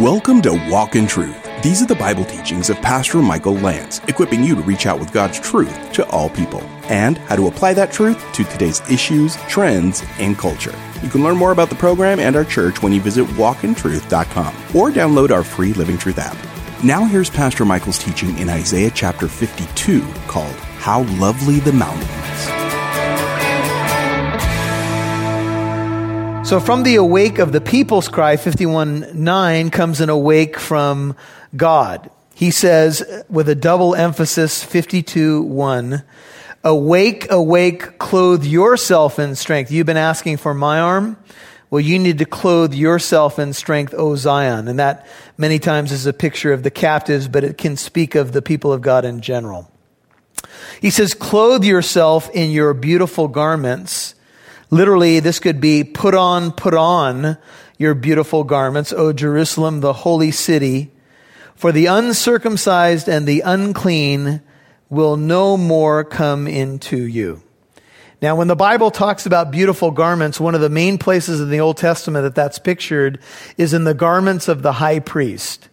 Welcome 0.00 0.42
to 0.42 0.52
Walk 0.70 0.94
in 0.94 1.08
Truth. 1.08 1.36
These 1.60 1.82
are 1.82 1.86
the 1.86 1.96
Bible 1.96 2.24
teachings 2.24 2.70
of 2.70 2.80
Pastor 2.80 3.18
Michael 3.18 3.54
Lance, 3.54 4.00
equipping 4.06 4.44
you 4.44 4.54
to 4.54 4.60
reach 4.60 4.86
out 4.86 5.00
with 5.00 5.12
God's 5.12 5.40
truth 5.40 5.92
to 5.94 6.08
all 6.10 6.30
people 6.30 6.60
and 6.84 7.18
how 7.18 7.34
to 7.34 7.48
apply 7.48 7.74
that 7.74 7.90
truth 7.90 8.24
to 8.34 8.44
today's 8.44 8.80
issues, 8.88 9.34
trends, 9.48 10.04
and 10.20 10.38
culture. 10.38 10.72
You 11.02 11.08
can 11.08 11.24
learn 11.24 11.36
more 11.36 11.50
about 11.50 11.68
the 11.68 11.74
program 11.74 12.20
and 12.20 12.36
our 12.36 12.44
church 12.44 12.80
when 12.80 12.92
you 12.92 13.00
visit 13.00 13.26
walkintruth.com 13.30 14.54
or 14.72 14.92
download 14.92 15.32
our 15.32 15.42
free 15.42 15.72
Living 15.72 15.98
Truth 15.98 16.20
app. 16.20 16.36
Now 16.84 17.04
here's 17.04 17.28
Pastor 17.28 17.64
Michael's 17.64 17.98
teaching 17.98 18.38
in 18.38 18.48
Isaiah 18.48 18.92
chapter 18.94 19.26
52 19.26 20.06
called 20.28 20.54
How 20.78 21.02
Lovely 21.18 21.58
the 21.58 21.72
Mountains. 21.72 22.67
So 26.48 26.60
from 26.60 26.82
the 26.82 26.94
awake 26.94 27.40
of 27.40 27.52
the 27.52 27.60
people's 27.60 28.08
cry, 28.08 28.38
51 28.38 29.22
9, 29.22 29.68
comes 29.68 30.00
an 30.00 30.08
awake 30.08 30.58
from 30.58 31.14
God. 31.54 32.08
He 32.34 32.52
says, 32.52 33.04
with 33.28 33.50
a 33.50 33.54
double 33.54 33.94
emphasis, 33.94 34.64
52 34.64 35.42
1, 35.42 36.02
Awake, 36.64 37.30
awake, 37.30 37.98
clothe 37.98 38.46
yourself 38.46 39.18
in 39.18 39.34
strength. 39.34 39.70
You've 39.70 39.84
been 39.84 39.98
asking 39.98 40.38
for 40.38 40.54
my 40.54 40.80
arm? 40.80 41.18
Well, 41.68 41.80
you 41.80 41.98
need 41.98 42.16
to 42.16 42.24
clothe 42.24 42.72
yourself 42.72 43.38
in 43.38 43.52
strength, 43.52 43.92
O 43.94 44.16
Zion. 44.16 44.68
And 44.68 44.78
that 44.78 45.06
many 45.36 45.58
times 45.58 45.92
is 45.92 46.06
a 46.06 46.14
picture 46.14 46.54
of 46.54 46.62
the 46.62 46.70
captives, 46.70 47.28
but 47.28 47.44
it 47.44 47.58
can 47.58 47.76
speak 47.76 48.14
of 48.14 48.32
the 48.32 48.40
people 48.40 48.72
of 48.72 48.80
God 48.80 49.04
in 49.04 49.20
general. 49.20 49.70
He 50.80 50.88
says, 50.88 51.12
Clothe 51.12 51.64
yourself 51.64 52.30
in 52.30 52.50
your 52.52 52.72
beautiful 52.72 53.28
garments 53.28 54.14
Literally, 54.70 55.20
this 55.20 55.40
could 55.40 55.60
be 55.60 55.82
put 55.82 56.14
on, 56.14 56.52
put 56.52 56.74
on 56.74 57.38
your 57.78 57.94
beautiful 57.94 58.44
garments, 58.44 58.92
O 58.92 59.12
Jerusalem, 59.12 59.80
the 59.80 59.92
holy 59.92 60.30
city. 60.30 60.90
For 61.54 61.72
the 61.72 61.86
uncircumcised 61.86 63.08
and 63.08 63.26
the 63.26 63.40
unclean 63.40 64.42
will 64.90 65.16
no 65.16 65.56
more 65.56 66.04
come 66.04 66.46
into 66.46 66.98
you. 66.98 67.42
Now, 68.20 68.36
when 68.36 68.48
the 68.48 68.56
Bible 68.56 68.90
talks 68.90 69.26
about 69.26 69.50
beautiful 69.50 69.90
garments, 69.90 70.40
one 70.40 70.54
of 70.54 70.60
the 70.60 70.68
main 70.68 70.98
places 70.98 71.40
in 71.40 71.50
the 71.50 71.60
Old 71.60 71.76
Testament 71.76 72.24
that 72.24 72.34
that's 72.34 72.58
pictured 72.58 73.20
is 73.56 73.72
in 73.72 73.84
the 73.84 73.94
garments 73.94 74.48
of 74.48 74.62
the 74.62 74.72
high 74.72 74.98
priest. 74.98 75.68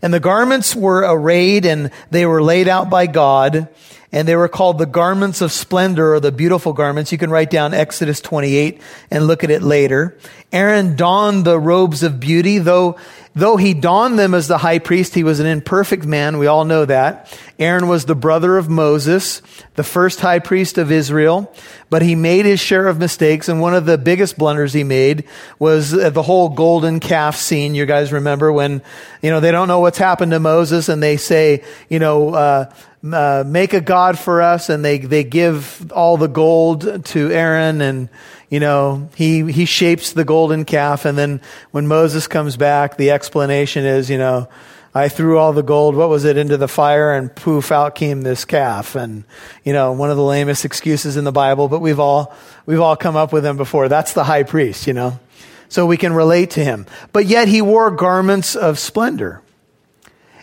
And 0.00 0.14
the 0.14 0.20
garments 0.20 0.74
were 0.74 1.00
arrayed 1.00 1.66
and 1.66 1.90
they 2.10 2.26
were 2.26 2.42
laid 2.42 2.68
out 2.68 2.88
by 2.88 3.06
God 3.06 3.68
and 4.12 4.26
they 4.26 4.36
were 4.36 4.48
called 4.48 4.78
the 4.78 4.86
garments 4.86 5.40
of 5.40 5.52
splendor 5.52 6.14
or 6.14 6.20
the 6.20 6.32
beautiful 6.32 6.72
garments. 6.72 7.12
You 7.12 7.18
can 7.18 7.30
write 7.30 7.50
down 7.50 7.74
Exodus 7.74 8.20
28 8.20 8.80
and 9.10 9.26
look 9.26 9.44
at 9.44 9.50
it 9.50 9.62
later. 9.62 10.18
Aaron 10.52 10.96
donned 10.96 11.44
the 11.44 11.58
robes 11.58 12.02
of 12.02 12.18
beauty, 12.18 12.58
though, 12.58 12.96
though 13.34 13.56
he 13.56 13.74
donned 13.74 14.18
them 14.18 14.34
as 14.34 14.48
the 14.48 14.58
high 14.58 14.78
priest, 14.78 15.14
he 15.14 15.24
was 15.24 15.40
an 15.40 15.46
imperfect 15.46 16.04
man. 16.04 16.38
We 16.38 16.46
all 16.46 16.64
know 16.64 16.84
that. 16.84 17.38
Aaron 17.58 17.88
was 17.88 18.04
the 18.04 18.14
brother 18.14 18.56
of 18.56 18.68
Moses, 18.68 19.42
the 19.74 19.84
first 19.84 20.20
high 20.20 20.38
priest 20.38 20.78
of 20.78 20.90
Israel, 20.90 21.52
but 21.90 22.02
he 22.02 22.14
made 22.14 22.46
his 22.46 22.58
share 22.58 22.88
of 22.88 22.98
mistakes. 22.98 23.48
And 23.48 23.60
one 23.60 23.74
of 23.74 23.86
the 23.86 23.98
biggest 23.98 24.36
blunders 24.36 24.72
he 24.72 24.82
made 24.82 25.24
was 25.58 25.90
the 25.90 26.22
whole 26.22 26.48
golden 26.48 27.00
calf 27.00 27.36
scene. 27.36 27.74
You 27.74 27.86
guys 27.86 28.12
remember 28.12 28.52
when, 28.52 28.82
you 29.22 29.30
know, 29.30 29.40
they 29.40 29.52
don't 29.52 29.68
know 29.68 29.80
what's 29.80 29.98
happened 29.98 30.32
to 30.32 30.40
Moses 30.40 30.88
and 30.88 31.02
they 31.02 31.16
say, 31.16 31.62
you 31.88 31.98
know, 31.98 32.34
uh, 32.34 32.72
uh, 33.12 33.44
make 33.46 33.72
a 33.72 33.80
god 33.80 34.18
for 34.18 34.42
us 34.42 34.68
and 34.68 34.84
they, 34.84 34.98
they 34.98 35.24
give 35.24 35.90
all 35.92 36.16
the 36.16 36.28
gold 36.28 37.04
to 37.06 37.30
Aaron 37.30 37.80
and, 37.80 38.08
you 38.50 38.60
know, 38.60 39.08
he, 39.14 39.50
he 39.50 39.64
shapes 39.64 40.12
the 40.12 40.24
golden 40.24 40.64
calf. 40.64 41.04
And 41.04 41.16
then 41.16 41.40
when 41.70 41.86
Moses 41.86 42.26
comes 42.26 42.56
back, 42.56 42.96
the 42.96 43.12
explanation 43.12 43.84
is, 43.84 44.10
you 44.10 44.18
know, 44.18 44.48
I 44.92 45.08
threw 45.08 45.38
all 45.38 45.52
the 45.52 45.62
gold, 45.62 45.94
what 45.94 46.08
was 46.08 46.24
it, 46.24 46.36
into 46.36 46.56
the 46.56 46.66
fire 46.66 47.14
and 47.14 47.34
poof, 47.34 47.70
out 47.70 47.94
came 47.94 48.22
this 48.22 48.44
calf. 48.44 48.96
And, 48.96 49.22
you 49.62 49.72
know, 49.72 49.92
one 49.92 50.10
of 50.10 50.16
the 50.16 50.24
lamest 50.24 50.64
excuses 50.64 51.16
in 51.16 51.22
the 51.22 51.30
Bible, 51.30 51.68
but 51.68 51.78
we've 51.78 52.00
all, 52.00 52.34
we've 52.66 52.80
all 52.80 52.96
come 52.96 53.14
up 53.14 53.32
with 53.32 53.44
them 53.44 53.56
before. 53.56 53.88
That's 53.88 54.14
the 54.14 54.24
high 54.24 54.42
priest, 54.42 54.88
you 54.88 54.92
know. 54.92 55.20
So 55.68 55.86
we 55.86 55.96
can 55.96 56.12
relate 56.12 56.50
to 56.50 56.64
him. 56.64 56.86
But 57.12 57.26
yet 57.26 57.46
he 57.46 57.62
wore 57.62 57.92
garments 57.92 58.56
of 58.56 58.80
splendor. 58.80 59.42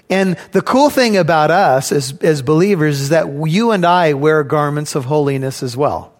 And 0.09 0.37
the 0.53 0.61
cool 0.61 0.89
thing 0.89 1.17
about 1.17 1.51
us 1.51 1.91
as, 1.91 2.17
as 2.21 2.41
believers 2.41 3.01
is 3.01 3.09
that 3.09 3.27
you 3.45 3.71
and 3.71 3.85
I 3.85 4.13
wear 4.13 4.45
garments 4.45 4.95
of 4.95 5.03
holiness 5.03 5.61
as 5.61 5.75
well. 5.75 6.16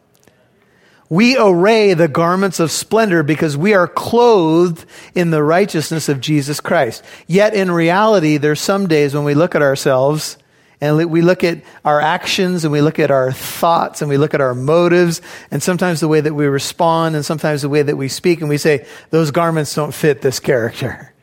We 1.09 1.37
array 1.37 1.93
the 1.93 2.09
garments 2.09 2.59
of 2.59 2.71
splendor 2.71 3.23
because 3.23 3.55
we 3.55 3.73
are 3.73 3.87
clothed 3.87 4.85
in 5.15 5.29
the 5.29 5.43
righteousness 5.43 6.09
of 6.09 6.19
Jesus 6.19 6.59
Christ. 6.59 7.03
Yet 7.27 7.53
in 7.53 7.71
reality, 7.71 8.37
there's 8.37 8.59
some 8.59 8.87
days 8.87 9.13
when 9.13 9.23
we 9.23 9.33
look 9.33 9.55
at 9.55 9.61
ourselves 9.61 10.37
and 10.81 11.09
we 11.09 11.21
look 11.21 11.43
at 11.43 11.63
our 11.85 12.01
actions 12.01 12.63
and 12.63 12.71
we 12.71 12.81
look 12.81 12.99
at 12.99 13.09
our 13.09 13.31
thoughts 13.31 14.01
and 14.01 14.09
we 14.09 14.17
look 14.17 14.33
at 14.33 14.41
our 14.41 14.53
motives 14.53 15.21
and 15.49 15.63
sometimes 15.63 16.01
the 16.01 16.07
way 16.07 16.21
that 16.21 16.33
we 16.33 16.45
respond 16.45 17.15
and 17.15 17.25
sometimes 17.25 17.61
the 17.61 17.69
way 17.69 17.81
that 17.81 17.95
we 17.95 18.09
speak 18.09 18.41
and 18.41 18.49
we 18.49 18.57
say, 18.57 18.85
those 19.09 19.31
garments 19.31 19.73
don't 19.73 19.93
fit 19.93 20.21
this 20.21 20.39
character. 20.39 21.13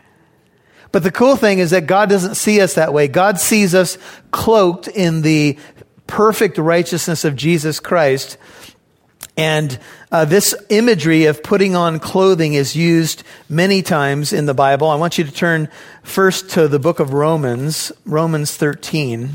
But 0.91 1.03
the 1.03 1.13
cool 1.13 1.37
thing 1.37 1.59
is 1.59 1.71
that 1.71 1.87
God 1.87 2.09
doesn't 2.09 2.37
see 2.37 2.61
us 2.61 2.75
that 2.75 2.93
way. 2.93 3.07
God 3.07 3.39
sees 3.39 3.75
us 3.75 3.99
cloaked 4.31 4.89
in 4.89 5.23
the 5.23 5.59
perfect 6.07 6.57
righteousness 6.57 7.25
of 7.25 7.37
Jesus 7.37 7.81
Christ. 7.81 8.39
And 9.37 9.79
uh, 10.13 10.25
this 10.25 10.55
imagery 10.69 11.25
of 11.25 11.43
putting 11.43 11.75
on 11.75 11.99
clothing 11.99 12.55
is 12.55 12.77
used 12.77 13.25
many 13.49 13.83
times 13.83 14.33
in 14.33 14.47
the 14.47 14.55
Bible. 14.55 14.89
I 14.89 14.95
want 14.95 15.19
you 15.19 15.25
to 15.25 15.33
turn 15.33 15.69
first 16.05 16.51
to 16.51 16.69
the 16.69 16.79
book 16.79 17.01
of 17.01 17.13
Romans, 17.13 17.91
Romans 18.05 18.57
13. 18.57 19.31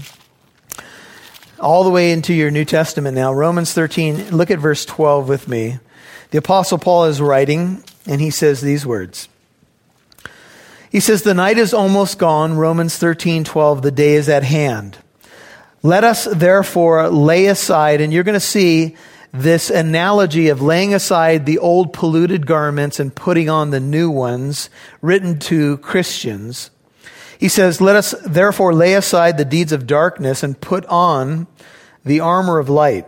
All 1.60 1.84
the 1.84 1.90
way 1.90 2.14
into 2.14 2.34
your 2.34 2.50
New 2.50 2.64
Testament 2.64 3.16
now. 3.16 3.34
Romans 3.34 3.74
13, 3.74 4.30
look 4.30 4.50
at 4.50 4.60
verse 4.60 4.86
12 4.86 5.28
with 5.28 5.50
me. 5.50 5.80
The 6.32 6.38
Apostle 6.38 6.78
Paul 6.78 7.06
is 7.06 7.20
writing, 7.20 7.84
and 8.06 8.22
he 8.22 8.30
says 8.30 8.62
these 8.62 8.86
words. 8.86 9.28
He 10.90 11.02
says, 11.02 11.24
The 11.24 11.34
night 11.34 11.58
is 11.58 11.74
almost 11.74 12.18
gone. 12.18 12.56
Romans 12.56 12.98
13, 12.98 13.44
12. 13.44 13.82
The 13.82 13.92
day 13.92 14.14
is 14.14 14.30
at 14.30 14.44
hand. 14.44 14.98
Let 15.84 16.04
us 16.06 16.26
therefore 16.26 17.10
lay 17.10 17.48
aside, 17.48 18.00
and 18.00 18.14
you're 18.14 18.24
going 18.24 18.34
to 18.34 18.40
see 18.40 18.96
this 19.32 19.70
analogy 19.70 20.50
of 20.50 20.62
laying 20.62 20.94
aside 20.94 21.46
the 21.46 21.60
old 21.60 21.94
polluted 21.94 22.46
garments 22.46 23.00
and 23.00 23.14
putting 23.14 23.50
on 23.50 23.70
the 23.70 23.80
new 23.80 24.10
ones 24.10 24.70
written 25.02 25.40
to 25.40 25.78
Christians. 25.78 26.72
He 27.40 27.48
says, 27.48 27.80
Let 27.80 27.96
us 27.96 28.16
therefore 28.26 28.74
lay 28.74 28.96
aside 28.96 29.38
the 29.38 29.46
deeds 29.46 29.72
of 29.72 29.88
darkness 29.88 30.44
and 30.44 30.60
put 30.60 30.86
on 30.88 31.48
the 32.04 32.20
armor 32.20 32.58
of 32.60 32.70
light. 32.70 33.06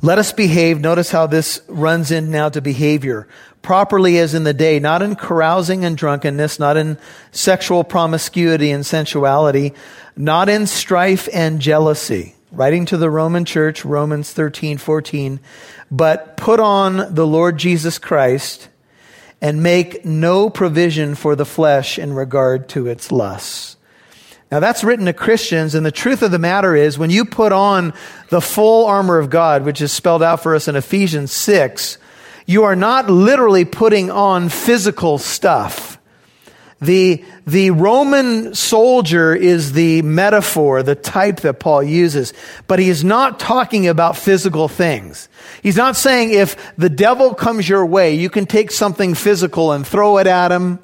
Let 0.00 0.18
us 0.18 0.32
behave. 0.32 0.80
Notice 0.80 1.10
how 1.10 1.26
this 1.26 1.60
runs 1.68 2.10
in 2.10 2.30
now 2.30 2.48
to 2.50 2.60
behavior 2.60 3.26
properly 3.66 4.16
as 4.18 4.32
in 4.32 4.44
the 4.44 4.54
day, 4.54 4.78
not 4.78 5.02
in 5.02 5.16
carousing 5.16 5.84
and 5.84 5.96
drunkenness, 5.96 6.60
not 6.60 6.76
in 6.76 6.96
sexual 7.32 7.82
promiscuity 7.82 8.70
and 8.70 8.86
sensuality, 8.86 9.74
not 10.16 10.48
in 10.48 10.68
strife 10.68 11.28
and 11.32 11.60
jealousy. 11.60 12.35
Writing 12.56 12.86
to 12.86 12.96
the 12.96 13.10
Roman 13.10 13.44
church, 13.44 13.84
Romans 13.84 14.32
13, 14.32 14.78
14, 14.78 15.40
but 15.90 16.38
put 16.38 16.58
on 16.58 17.14
the 17.14 17.26
Lord 17.26 17.58
Jesus 17.58 17.98
Christ 17.98 18.70
and 19.42 19.62
make 19.62 20.06
no 20.06 20.48
provision 20.48 21.16
for 21.16 21.36
the 21.36 21.44
flesh 21.44 21.98
in 21.98 22.14
regard 22.14 22.70
to 22.70 22.86
its 22.86 23.12
lusts. 23.12 23.76
Now 24.50 24.60
that's 24.60 24.82
written 24.82 25.04
to 25.04 25.12
Christians, 25.12 25.74
and 25.74 25.84
the 25.84 25.92
truth 25.92 26.22
of 26.22 26.30
the 26.30 26.38
matter 26.38 26.74
is 26.74 26.98
when 26.98 27.10
you 27.10 27.26
put 27.26 27.52
on 27.52 27.92
the 28.30 28.40
full 28.40 28.86
armor 28.86 29.18
of 29.18 29.28
God, 29.28 29.66
which 29.66 29.82
is 29.82 29.92
spelled 29.92 30.22
out 30.22 30.42
for 30.42 30.54
us 30.54 30.66
in 30.66 30.76
Ephesians 30.76 31.32
6, 31.32 31.98
you 32.46 32.64
are 32.64 32.76
not 32.76 33.10
literally 33.10 33.66
putting 33.66 34.10
on 34.10 34.48
physical 34.48 35.18
stuff. 35.18 35.95
The, 36.80 37.24
the 37.46 37.70
Roman 37.70 38.54
soldier 38.54 39.34
is 39.34 39.72
the 39.72 40.02
metaphor, 40.02 40.82
the 40.82 40.94
type 40.94 41.40
that 41.40 41.58
Paul 41.58 41.82
uses, 41.82 42.34
but 42.66 42.78
he 42.78 42.90
is 42.90 43.02
not 43.02 43.40
talking 43.40 43.88
about 43.88 44.16
physical 44.16 44.68
things. 44.68 45.30
He's 45.62 45.76
not 45.76 45.96
saying 45.96 46.32
if 46.32 46.74
the 46.76 46.90
devil 46.90 47.34
comes 47.34 47.66
your 47.66 47.86
way, 47.86 48.14
you 48.14 48.28
can 48.28 48.44
take 48.44 48.70
something 48.70 49.14
physical 49.14 49.72
and 49.72 49.86
throw 49.86 50.18
it 50.18 50.26
at 50.26 50.52
him, 50.52 50.78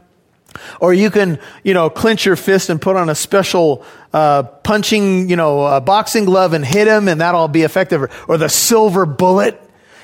or 0.80 0.94
you 0.94 1.10
can, 1.10 1.38
you 1.62 1.74
know, 1.74 1.90
clench 1.90 2.24
your 2.24 2.36
fist 2.36 2.70
and 2.70 2.80
put 2.80 2.96
on 2.96 3.10
a 3.10 3.14
special 3.14 3.84
uh, 4.14 4.44
punching, 4.44 5.28
you 5.28 5.36
know, 5.36 5.78
boxing 5.80 6.24
glove 6.24 6.54
and 6.54 6.64
hit 6.64 6.88
him, 6.88 7.06
and 7.06 7.20
that'll 7.20 7.48
be 7.48 7.62
effective. 7.62 8.10
Or 8.28 8.38
the 8.38 8.48
silver 8.48 9.04
bullet 9.04 9.58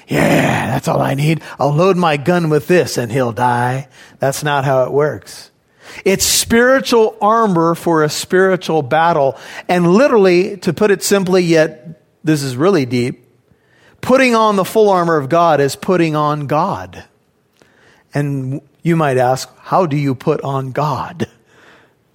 yeah, 0.09 0.69
that's 0.69 0.89
all 0.89 1.03
I 1.03 1.13
need. 1.15 1.43
I'll 1.59 1.75
load 1.75 1.99
my 1.99 2.17
gun 2.17 2.49
with 2.49 2.67
this 2.67 2.97
and 2.97 3.13
he'll 3.13 3.33
die. 3.33 3.89
That's 4.19 4.43
not 4.43 4.65
how 4.65 4.85
it 4.85 4.91
works. 4.91 5.51
It's 6.05 6.25
spiritual 6.25 7.17
armor 7.21 7.75
for 7.75 8.03
a 8.03 8.09
spiritual 8.09 8.83
battle. 8.83 9.37
And 9.69 9.93
literally, 9.93 10.57
to 10.59 10.73
put 10.73 10.91
it 10.91 11.03
simply, 11.03 11.43
yet 11.43 12.03
this 12.25 12.43
is 12.43 12.57
really 12.57 12.87
deep, 12.87 13.27
putting 14.01 14.35
on 14.35 14.57
the 14.57 14.65
full 14.65 14.91
armor 14.91 15.17
of 15.17 15.29
God 15.29 15.61
is 15.61 15.77
putting 15.77 16.17
on 16.17 16.47
God. 16.47 17.05
And 18.15 18.61
you 18.83 18.97
might 18.97 19.17
ask, 19.17 19.49
how 19.59 19.87
do 19.87 19.97
you 19.97 20.15
put 20.15 20.41
on 20.43 20.73
God? 20.73 21.29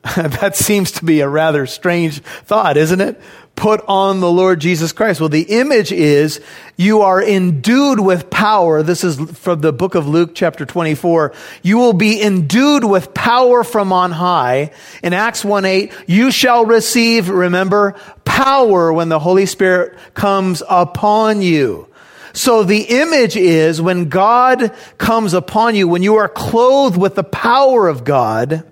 that 0.15 0.55
seems 0.55 0.91
to 0.93 1.05
be 1.05 1.21
a 1.21 1.29
rather 1.29 1.65
strange 1.65 2.19
thought, 2.21 2.75
isn't 2.77 2.99
it? 2.99 3.21
Put 3.55 3.83
on 3.87 4.19
the 4.19 4.31
Lord 4.31 4.59
Jesus 4.59 4.91
Christ. 4.91 5.19
Well, 5.19 5.29
the 5.29 5.43
image 5.43 5.91
is 5.91 6.41
you 6.75 7.01
are 7.01 7.21
endued 7.21 7.99
with 7.99 8.29
power. 8.29 8.81
This 8.81 9.03
is 9.03 9.19
from 9.39 9.61
the 9.61 9.71
book 9.71 9.93
of 9.95 10.07
Luke, 10.07 10.31
chapter 10.33 10.65
24. 10.65 11.33
You 11.61 11.77
will 11.77 11.93
be 11.93 12.21
endued 12.21 12.83
with 12.83 13.13
power 13.13 13.63
from 13.63 13.93
on 13.93 14.11
high. 14.11 14.71
In 15.03 15.13
Acts 15.13 15.45
1 15.45 15.65
8, 15.65 15.93
you 16.07 16.31
shall 16.31 16.65
receive, 16.65 17.29
remember, 17.29 17.95
power 18.25 18.91
when 18.91 19.09
the 19.09 19.19
Holy 19.19 19.45
Spirit 19.45 19.97
comes 20.15 20.63
upon 20.67 21.41
you. 21.41 21.87
So 22.33 22.63
the 22.63 22.81
image 22.81 23.37
is 23.37 23.79
when 23.79 24.09
God 24.09 24.75
comes 24.97 25.35
upon 25.35 25.75
you, 25.75 25.87
when 25.87 26.01
you 26.01 26.15
are 26.15 26.27
clothed 26.27 26.97
with 26.97 27.13
the 27.13 27.23
power 27.23 27.87
of 27.87 28.03
God, 28.03 28.63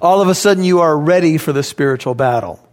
all 0.00 0.22
of 0.22 0.28
a 0.28 0.34
sudden 0.34 0.62
you 0.62 0.80
are 0.80 0.96
ready 0.96 1.36
for 1.36 1.52
the 1.52 1.64
spiritual 1.64 2.14
battle. 2.14 2.65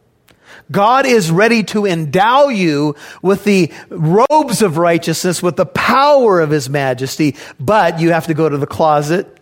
God 0.71 1.05
is 1.05 1.31
ready 1.31 1.63
to 1.65 1.85
endow 1.85 2.47
you 2.47 2.95
with 3.21 3.43
the 3.43 3.71
robes 3.89 4.61
of 4.61 4.77
righteousness, 4.77 5.43
with 5.43 5.55
the 5.55 5.65
power 5.65 6.39
of 6.39 6.49
his 6.49 6.69
majesty, 6.69 7.35
but 7.59 7.99
you 7.99 8.11
have 8.11 8.27
to 8.27 8.33
go 8.33 8.49
to 8.49 8.57
the 8.57 8.67
closet 8.67 9.37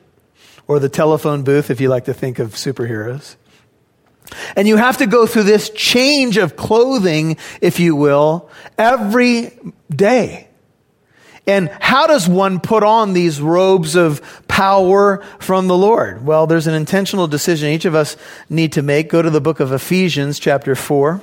or 0.68 0.80
the 0.80 0.90
telephone 0.90 1.44
booth 1.44 1.70
if 1.70 1.82
you 1.82 1.90
like 1.90 2.06
to 2.06 2.14
think 2.14 2.40
of 2.40 2.52
superheroes. 2.52 3.36
And 4.56 4.68
you 4.68 4.78
have 4.78 4.98
to 4.98 5.08
go 5.08 5.26
through 5.28 5.44
this 5.44 5.70
change 5.72 6.38
of 6.38 6.56
clothing, 6.56 7.38
if 7.60 7.80
you 7.80 7.96
will, 7.96 8.50
every 8.78 9.52
day. 9.90 10.48
And 11.48 11.70
how 11.80 12.06
does 12.08 12.28
one 12.28 12.60
put 12.60 12.84
on 12.84 13.14
these 13.14 13.42
robes 13.42 13.96
of 13.96 14.22
power 14.48 15.24
from 15.40 15.68
the 15.68 15.78
Lord? 15.78 16.26
Well, 16.26 16.46
there's 16.46 16.68
an 16.68 16.76
intentional 16.76 17.28
decision 17.28 17.70
each 17.70 17.86
of 17.86 17.96
us 17.96 18.16
need 18.50 18.74
to 18.74 18.82
make. 18.82 19.10
Go 19.10 19.22
to 19.22 19.30
the 19.30 19.42
book 19.42 19.60
of 19.60 19.72
Ephesians, 19.72 20.40
chapter 20.40 20.76
4. 20.76 21.22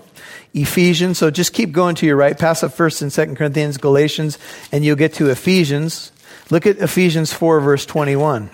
Ephesians. 0.54 1.18
So 1.18 1.30
just 1.30 1.52
keep 1.52 1.72
going 1.72 1.94
to 1.96 2.06
your 2.06 2.16
right. 2.16 2.36
Pass 2.36 2.62
up 2.62 2.72
1st 2.72 3.02
and 3.02 3.10
2nd 3.10 3.36
Corinthians, 3.36 3.76
Galatians, 3.76 4.38
and 4.72 4.84
you'll 4.84 4.96
get 4.96 5.14
to 5.14 5.30
Ephesians. 5.30 6.10
Look 6.50 6.66
at 6.66 6.78
Ephesians 6.78 7.32
4, 7.32 7.60
verse 7.60 7.86
21. 7.86 8.50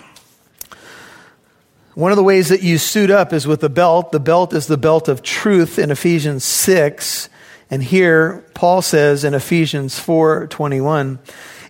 One 1.95 2.11
of 2.11 2.17
the 2.17 2.25
ways 2.25 2.49
that 2.49 2.63
you 2.63 2.79
suit 2.79 3.11
up 3.11 3.33
is 3.33 3.47
with 3.47 3.63
a 3.63 3.69
belt. 3.69 4.11
The 4.11 4.19
belt 4.19 4.53
is 4.53 4.67
the 4.67 4.77
belt 4.77 5.09
of 5.09 5.23
truth 5.23 5.79
in 5.79 5.93
Ephesians 5.93 6.45
6. 6.45 7.29
And 7.71 7.83
here, 7.83 8.45
Paul 8.55 8.83
says 8.83 9.25
in 9.25 9.33
Ephesians 9.33 9.99
4 9.99 10.49
21, 10.49 11.21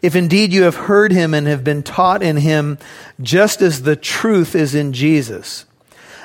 if 0.04 0.14
indeed 0.14 0.52
you 0.52 0.64
have 0.64 0.74
heard 0.74 1.12
him 1.12 1.32
and 1.32 1.46
have 1.46 1.64
been 1.64 1.82
taught 1.82 2.22
in 2.22 2.36
him, 2.36 2.76
just 3.22 3.62
as 3.62 3.84
the 3.84 3.96
truth 3.96 4.54
is 4.54 4.74
in 4.74 4.92
Jesus. 4.92 5.64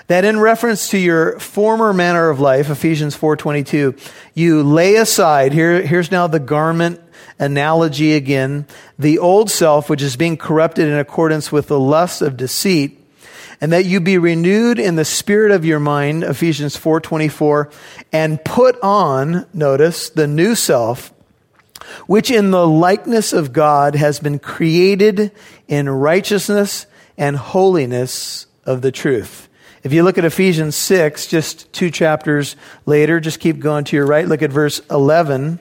That 0.07 0.25
in 0.25 0.37
reference 0.37 0.89
to 0.89 0.97
your 0.97 1.39
former 1.39 1.93
manner 1.93 2.29
of 2.29 2.41
life, 2.41 2.69
Ephesians 2.69 3.15
4:22, 3.15 3.95
you 4.33 4.63
lay 4.63 4.95
aside, 4.95 5.53
here, 5.53 5.81
here's 5.81 6.11
now 6.11 6.27
the 6.27 6.41
garment 6.41 6.99
analogy 7.39 8.15
again, 8.15 8.65
the 8.97 9.17
old 9.17 9.49
self 9.49 9.89
which 9.89 10.01
is 10.01 10.17
being 10.17 10.35
corrupted 10.35 10.85
in 10.85 10.99
accordance 10.99 11.49
with 11.49 11.67
the 11.67 11.79
lust 11.79 12.21
of 12.21 12.35
deceit, 12.35 12.99
and 13.61 13.71
that 13.71 13.85
you 13.85 14.01
be 14.01 14.17
renewed 14.17 14.77
in 14.77 14.97
the 14.97 15.05
spirit 15.05 15.51
of 15.51 15.63
your 15.63 15.79
mind, 15.79 16.25
Ephesians 16.25 16.75
4:24, 16.75 17.69
and 18.11 18.43
put 18.43 18.77
on, 18.81 19.45
notice, 19.53 20.09
the 20.09 20.27
new 20.27 20.53
self 20.53 21.13
which 22.07 22.31
in 22.31 22.51
the 22.51 22.67
likeness 22.67 23.33
of 23.33 23.53
God 23.53 23.95
has 23.95 24.19
been 24.19 24.39
created 24.39 25.31
in 25.67 25.89
righteousness 25.89 26.85
and 27.17 27.35
holiness 27.35 28.47
of 28.65 28.81
the 28.81 28.91
truth. 28.91 29.47
If 29.83 29.93
you 29.93 30.03
look 30.03 30.17
at 30.17 30.25
Ephesians 30.25 30.75
6, 30.75 31.27
just 31.27 31.71
two 31.71 31.89
chapters 31.89 32.55
later, 32.85 33.19
just 33.19 33.39
keep 33.39 33.59
going 33.59 33.85
to 33.85 33.95
your 33.95 34.05
right, 34.05 34.27
look 34.27 34.41
at 34.41 34.51
verse 34.51 34.81
11. 34.89 35.59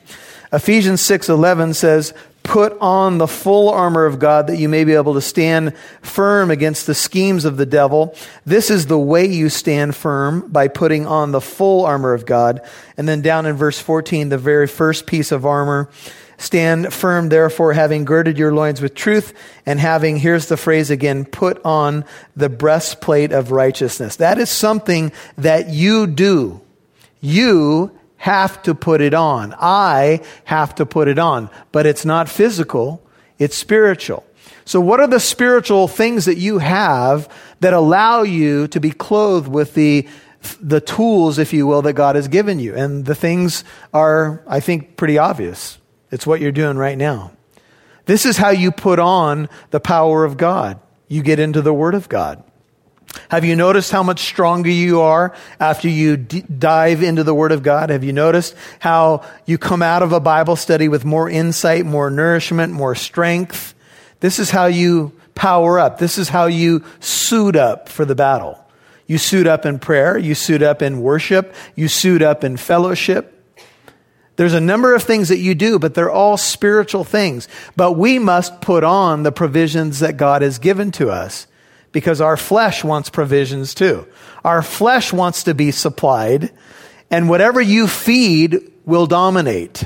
Ephesians 0.52 1.00
6:11 1.02 1.74
says, 1.74 2.14
"Put 2.48 2.76
on 2.80 3.18
the 3.18 3.28
full 3.28 3.68
armor 3.68 4.06
of 4.06 4.18
God 4.18 4.46
that 4.46 4.56
you 4.56 4.68
may 4.68 4.84
be 4.84 4.94
able 4.94 5.14
to 5.14 5.20
stand 5.20 5.74
firm 6.00 6.50
against 6.50 6.86
the 6.86 6.94
schemes 6.94 7.44
of 7.44 7.58
the 7.58 7.66
devil. 7.66 8.14
This 8.46 8.70
is 8.70 8.86
the 8.86 8.98
way 8.98 9.26
you 9.26 9.50
stand 9.50 9.94
firm 9.94 10.46
by 10.48 10.68
putting 10.68 11.06
on 11.06 11.32
the 11.32 11.42
full 11.42 11.84
armor 11.84 12.14
of 12.14 12.24
God." 12.24 12.62
And 12.96 13.06
then 13.06 13.20
down 13.20 13.44
in 13.44 13.54
verse 13.54 13.78
14, 13.78 14.30
the 14.30 14.38
very 14.38 14.66
first 14.66 15.06
piece 15.06 15.30
of 15.30 15.44
armor 15.44 15.88
Stand 16.40 16.92
firm, 16.92 17.30
therefore, 17.30 17.72
having 17.72 18.04
girded 18.04 18.38
your 18.38 18.54
loins 18.54 18.80
with 18.80 18.94
truth, 18.94 19.34
and 19.66 19.80
having, 19.80 20.18
here's 20.18 20.46
the 20.46 20.56
phrase 20.56 20.88
again, 20.88 21.24
put 21.24 21.60
on 21.64 22.04
the 22.36 22.48
breastplate 22.48 23.32
of 23.32 23.50
righteousness. 23.50 24.14
That 24.16 24.38
is 24.38 24.48
something 24.48 25.10
that 25.36 25.68
you 25.68 26.06
do. 26.06 26.60
You 27.20 27.90
have 28.18 28.62
to 28.64 28.74
put 28.74 29.00
it 29.00 29.14
on. 29.14 29.54
I 29.58 30.20
have 30.44 30.74
to 30.76 30.86
put 30.86 31.08
it 31.08 31.18
on. 31.18 31.50
But 31.72 31.86
it's 31.86 32.04
not 32.04 32.28
physical, 32.28 33.02
it's 33.38 33.56
spiritual. 33.56 34.24
So, 34.64 34.80
what 34.80 35.00
are 35.00 35.06
the 35.06 35.20
spiritual 35.20 35.88
things 35.88 36.26
that 36.26 36.36
you 36.36 36.58
have 36.58 37.32
that 37.60 37.72
allow 37.72 38.22
you 38.22 38.68
to 38.68 38.80
be 38.80 38.90
clothed 38.90 39.48
with 39.48 39.74
the 39.74 40.06
the 40.60 40.80
tools, 40.80 41.38
if 41.38 41.52
you 41.52 41.66
will, 41.66 41.82
that 41.82 41.94
God 41.94 42.16
has 42.16 42.28
given 42.28 42.58
you. 42.58 42.74
And 42.74 43.04
the 43.04 43.14
things 43.14 43.64
are, 43.92 44.42
I 44.46 44.60
think, 44.60 44.96
pretty 44.96 45.18
obvious. 45.18 45.78
It's 46.10 46.26
what 46.26 46.40
you're 46.40 46.52
doing 46.52 46.76
right 46.76 46.96
now. 46.96 47.32
This 48.06 48.24
is 48.24 48.36
how 48.36 48.50
you 48.50 48.70
put 48.70 48.98
on 48.98 49.48
the 49.70 49.80
power 49.80 50.24
of 50.24 50.36
God. 50.36 50.80
You 51.08 51.22
get 51.22 51.38
into 51.38 51.60
the 51.60 51.74
Word 51.74 51.94
of 51.94 52.08
God. 52.08 52.42
Have 53.30 53.44
you 53.44 53.56
noticed 53.56 53.90
how 53.90 54.02
much 54.02 54.20
stronger 54.20 54.70
you 54.70 55.00
are 55.00 55.34
after 55.60 55.88
you 55.88 56.16
d- 56.16 56.42
dive 56.42 57.02
into 57.02 57.24
the 57.24 57.34
Word 57.34 57.52
of 57.52 57.62
God? 57.62 57.90
Have 57.90 58.04
you 58.04 58.12
noticed 58.12 58.54
how 58.78 59.24
you 59.46 59.58
come 59.58 59.82
out 59.82 60.02
of 60.02 60.12
a 60.12 60.20
Bible 60.20 60.56
study 60.56 60.88
with 60.88 61.04
more 61.04 61.28
insight, 61.28 61.84
more 61.84 62.10
nourishment, 62.10 62.72
more 62.72 62.94
strength? 62.94 63.74
This 64.20 64.38
is 64.38 64.50
how 64.50 64.66
you 64.66 65.12
power 65.34 65.78
up. 65.78 65.98
This 65.98 66.18
is 66.18 66.28
how 66.28 66.46
you 66.46 66.84
suit 67.00 67.56
up 67.56 67.88
for 67.88 68.04
the 68.04 68.14
battle. 68.14 68.58
You 69.06 69.18
suit 69.18 69.46
up 69.46 69.64
in 69.64 69.78
prayer. 69.78 70.18
You 70.18 70.34
suit 70.34 70.62
up 70.62 70.82
in 70.82 71.00
worship. 71.00 71.54
You 71.74 71.88
suit 71.88 72.22
up 72.22 72.44
in 72.44 72.56
fellowship. 72.56 73.34
There's 74.36 74.54
a 74.54 74.60
number 74.60 74.94
of 74.94 75.02
things 75.02 75.30
that 75.30 75.38
you 75.38 75.56
do, 75.56 75.80
but 75.80 75.94
they're 75.94 76.10
all 76.10 76.36
spiritual 76.36 77.02
things. 77.02 77.48
But 77.74 77.92
we 77.92 78.20
must 78.20 78.60
put 78.60 78.84
on 78.84 79.24
the 79.24 79.32
provisions 79.32 79.98
that 79.98 80.16
God 80.16 80.42
has 80.42 80.60
given 80.60 80.92
to 80.92 81.10
us 81.10 81.48
because 81.98 82.20
our 82.20 82.36
flesh 82.36 82.84
wants 82.84 83.10
provisions 83.10 83.74
too. 83.74 84.06
Our 84.44 84.62
flesh 84.62 85.12
wants 85.12 85.42
to 85.42 85.54
be 85.54 85.72
supplied, 85.72 86.52
and 87.10 87.28
whatever 87.28 87.60
you 87.60 87.88
feed 87.88 88.70
will 88.84 89.06
dominate. 89.06 89.82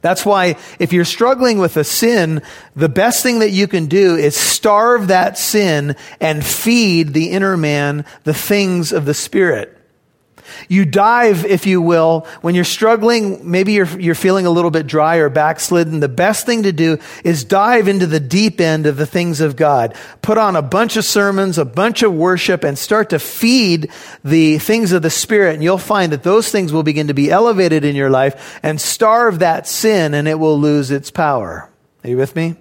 That's 0.00 0.26
why 0.26 0.56
if 0.80 0.92
you're 0.92 1.04
struggling 1.04 1.58
with 1.58 1.76
a 1.76 1.84
sin, 1.84 2.42
the 2.74 2.88
best 2.88 3.22
thing 3.22 3.38
that 3.38 3.52
you 3.52 3.68
can 3.68 3.86
do 3.86 4.16
is 4.16 4.36
starve 4.36 5.06
that 5.06 5.38
sin 5.38 5.94
and 6.20 6.44
feed 6.44 7.14
the 7.14 7.30
inner 7.30 7.56
man 7.56 8.04
the 8.24 8.34
things 8.34 8.92
of 8.92 9.04
the 9.04 9.14
Spirit. 9.14 9.73
You 10.68 10.84
dive, 10.84 11.44
if 11.44 11.66
you 11.66 11.80
will, 11.80 12.26
when 12.40 12.54
you're 12.54 12.64
struggling, 12.64 13.50
maybe 13.50 13.72
you're, 13.72 14.00
you're 14.00 14.14
feeling 14.14 14.46
a 14.46 14.50
little 14.50 14.70
bit 14.70 14.86
dry 14.86 15.16
or 15.16 15.28
backslidden. 15.28 16.00
The 16.00 16.08
best 16.08 16.46
thing 16.46 16.64
to 16.64 16.72
do 16.72 16.98
is 17.24 17.44
dive 17.44 17.88
into 17.88 18.06
the 18.06 18.20
deep 18.20 18.60
end 18.60 18.86
of 18.86 18.96
the 18.96 19.06
things 19.06 19.40
of 19.40 19.56
God. 19.56 19.96
Put 20.22 20.38
on 20.38 20.56
a 20.56 20.62
bunch 20.62 20.96
of 20.96 21.04
sermons, 21.04 21.58
a 21.58 21.64
bunch 21.64 22.02
of 22.02 22.12
worship, 22.14 22.64
and 22.64 22.78
start 22.78 23.10
to 23.10 23.18
feed 23.18 23.90
the 24.24 24.58
things 24.58 24.92
of 24.92 25.02
the 25.02 25.10
Spirit. 25.10 25.54
And 25.54 25.62
you'll 25.62 25.78
find 25.78 26.12
that 26.12 26.22
those 26.22 26.50
things 26.50 26.72
will 26.72 26.82
begin 26.82 27.08
to 27.08 27.14
be 27.14 27.30
elevated 27.30 27.84
in 27.84 27.96
your 27.96 28.10
life 28.10 28.58
and 28.62 28.80
starve 28.80 29.40
that 29.40 29.66
sin 29.66 30.14
and 30.14 30.28
it 30.28 30.38
will 30.38 30.58
lose 30.58 30.90
its 30.90 31.10
power. 31.10 31.70
Are 32.02 32.10
you 32.10 32.16
with 32.16 32.36
me? 32.36 32.56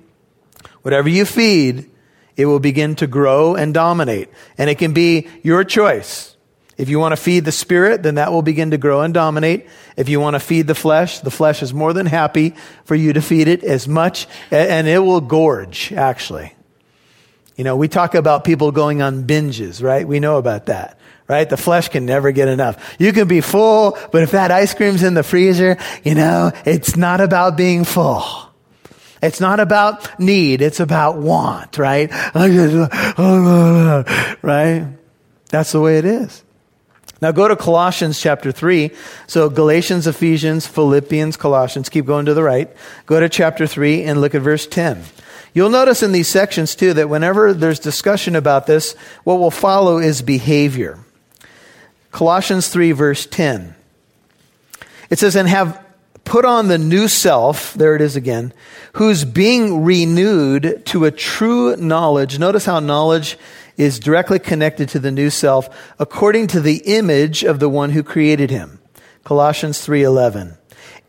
Whatever 0.82 1.10
you 1.10 1.26
feed, 1.26 1.90
it 2.36 2.46
will 2.46 2.60
begin 2.60 2.96
to 2.96 3.08
grow 3.08 3.56
and 3.56 3.74
dominate. 3.74 4.30
And 4.58 4.70
it 4.70 4.78
can 4.78 4.94
be 4.94 5.28
your 5.44 5.64
choice. 5.64 6.33
If 6.78 6.90
you 6.90 7.00
want 7.00 7.12
to 7.12 7.18
feed 7.18 7.46
the 7.46 7.52
spirit, 7.52 8.02
then 8.02 8.16
that 8.16 8.32
will 8.32 8.42
begin 8.42 8.72
to 8.72 8.78
grow 8.78 9.02
and 9.02 9.14
dominate. 9.14 9.68
If 9.96 10.10
you 10.10 10.20
want 10.20 10.34
to 10.34 10.40
feed 10.40 10.66
the 10.66 10.76
flesh, 10.76 11.20
the 11.20 11.30
flesh 11.30 11.62
is 11.62 11.74
more 11.74 11.94
than 11.94 12.08
happy 12.08 12.56
for 12.86 12.96
you 12.96 13.14
to 13.14 13.22
feed 13.22 13.48
it 13.48 13.64
as 13.64 13.88
much, 13.88 14.28
and 14.50 14.88
it 14.88 15.00
will 15.00 15.22
gorge, 15.22 15.94
actually. 15.94 16.54
You 17.56 17.64
know, 17.64 17.76
we 17.76 17.88
talk 17.88 18.16
about 18.16 18.44
people 18.44 18.72
going 18.72 19.04
on 19.04 19.26
binges, 19.26 19.84
right? 19.84 20.08
We 20.08 20.20
know 20.20 20.38
about 20.38 20.66
that, 20.66 20.98
right? 21.28 21.48
The 21.48 21.58
flesh 21.58 21.90
can 21.90 22.08
never 22.08 22.32
get 22.32 22.48
enough. 22.48 22.96
You 22.98 23.14
can 23.14 23.28
be 23.28 23.42
full, 23.42 23.96
but 24.12 24.24
if 24.24 24.32
that 24.32 24.50
ice 24.50 24.74
cream's 24.74 25.04
in 25.04 25.14
the 25.14 25.22
freezer, 25.22 25.78
you 26.04 26.16
know, 26.16 26.52
it's 26.66 26.98
not 26.98 27.22
about 27.22 27.56
being 27.56 27.84
full. 27.84 28.26
It's 29.22 29.40
not 29.40 29.60
about 29.60 30.20
need, 30.20 30.64
it's 30.64 30.80
about 30.80 31.18
want, 31.18 31.78
right? 31.78 32.12
right? 34.42 34.88
That's 35.50 35.72
the 35.72 35.80
way 35.80 36.00
it 36.00 36.06
is. 36.06 36.44
Now 37.22 37.32
go 37.32 37.48
to 37.48 37.56
Colossians 37.56 38.20
chapter 38.20 38.52
3. 38.52 38.92
So 39.28 39.50
Galatians, 39.50 40.08
Ephesians, 40.08 40.68
Philippians, 40.68 41.38
Colossians. 41.38 41.88
Keep 41.88 42.06
going 42.06 42.26
to 42.26 42.34
the 42.34 42.44
right. 42.44 42.70
Go 43.06 43.20
to 43.20 43.30
chapter 43.30 43.66
3 43.66 44.04
and 44.04 44.20
look 44.20 44.36
at 44.36 44.42
verse 44.42 44.68
10. 44.68 45.04
You'll 45.54 45.70
notice 45.70 46.04
in 46.04 46.12
these 46.12 46.28
sections 46.28 46.76
too 46.76 46.94
that 46.96 47.10
whenever 47.10 47.54
there's 47.54 47.80
discussion 47.80 48.36
about 48.36 48.66
this, 48.66 48.94
what 49.24 49.36
will 49.36 49.52
follow 49.52 50.00
is 50.00 50.22
behavior. 50.22 51.00
Colossians 52.12 52.68
3, 52.68 52.92
verse 52.92 53.26
10. 53.26 53.74
It 55.10 55.20
says, 55.20 55.36
And 55.36 55.48
have 55.48 55.84
put 56.26 56.46
on 56.46 56.68
the 56.68 56.78
new 56.78 57.08
self, 57.08 57.74
there 57.74 57.96
it 57.96 58.02
is 58.02 58.16
again, 58.16 58.54
who's 58.94 59.26
being 59.26 59.84
renewed 59.84 60.84
to 60.88 61.06
a 61.06 61.12
true 61.12 61.76
knowledge. 61.76 62.38
Notice 62.40 62.66
how 62.66 62.80
knowledge 62.80 63.38
is 63.78 64.00
directly 64.00 64.40
connected 64.40 64.90
to 64.90 65.00
the 65.00 65.12
new 65.12 65.30
self 65.30 65.70
according 66.00 66.48
to 66.48 66.60
the 66.60 66.78
image 66.86 67.44
of 67.44 67.60
the 67.60 67.70
one 67.70 67.92
who 67.92 68.04
created 68.04 68.50
him. 68.50 68.80
Colossians 69.24 69.80
3:11. 69.86 70.58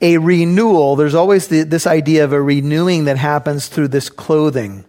A 0.00 0.18
renewal, 0.18 0.96
there's 0.96 1.14
always 1.14 1.48
the, 1.48 1.62
this 1.62 1.86
idea 1.86 2.24
of 2.24 2.32
a 2.32 2.42
renewing 2.42 3.04
that 3.04 3.16
happens 3.16 3.68
through 3.68 3.88
this 3.88 4.08
clothing, 4.08 4.84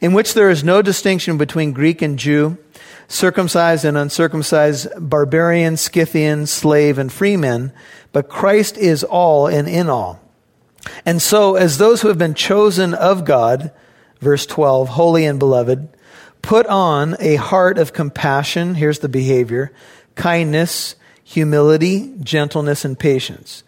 in 0.00 0.12
which 0.12 0.34
there 0.34 0.50
is 0.50 0.62
no 0.62 0.82
distinction 0.82 1.38
between 1.38 1.72
Greek 1.72 2.02
and 2.02 2.18
Jew, 2.18 2.58
circumcised 3.08 3.84
and 3.84 3.96
uncircumcised, 3.96 4.88
barbarian, 4.98 5.76
Scythian, 5.76 6.46
slave, 6.46 6.98
and 6.98 7.12
freeman, 7.12 7.72
but 8.12 8.28
Christ 8.28 8.76
is 8.78 9.02
all 9.02 9.46
and 9.46 9.68
in 9.68 9.88
all. 9.88 10.20
And 11.06 11.20
so, 11.20 11.56
as 11.56 11.78
those 11.78 12.02
who 12.02 12.08
have 12.08 12.18
been 12.18 12.34
chosen 12.34 12.94
of 12.94 13.24
God, 13.24 13.72
verse 14.20 14.46
12, 14.46 14.90
holy 14.90 15.24
and 15.24 15.38
beloved, 15.38 15.88
put 16.44 16.66
on 16.66 17.16
a 17.20 17.36
heart 17.36 17.78
of 17.78 17.94
compassion, 17.94 18.74
here's 18.74 18.98
the 18.98 19.08
behavior, 19.08 19.72
kindness, 20.14 20.94
humility, 21.24 22.12
gentleness, 22.20 22.84
and 22.84 22.98
patience, 22.98 23.64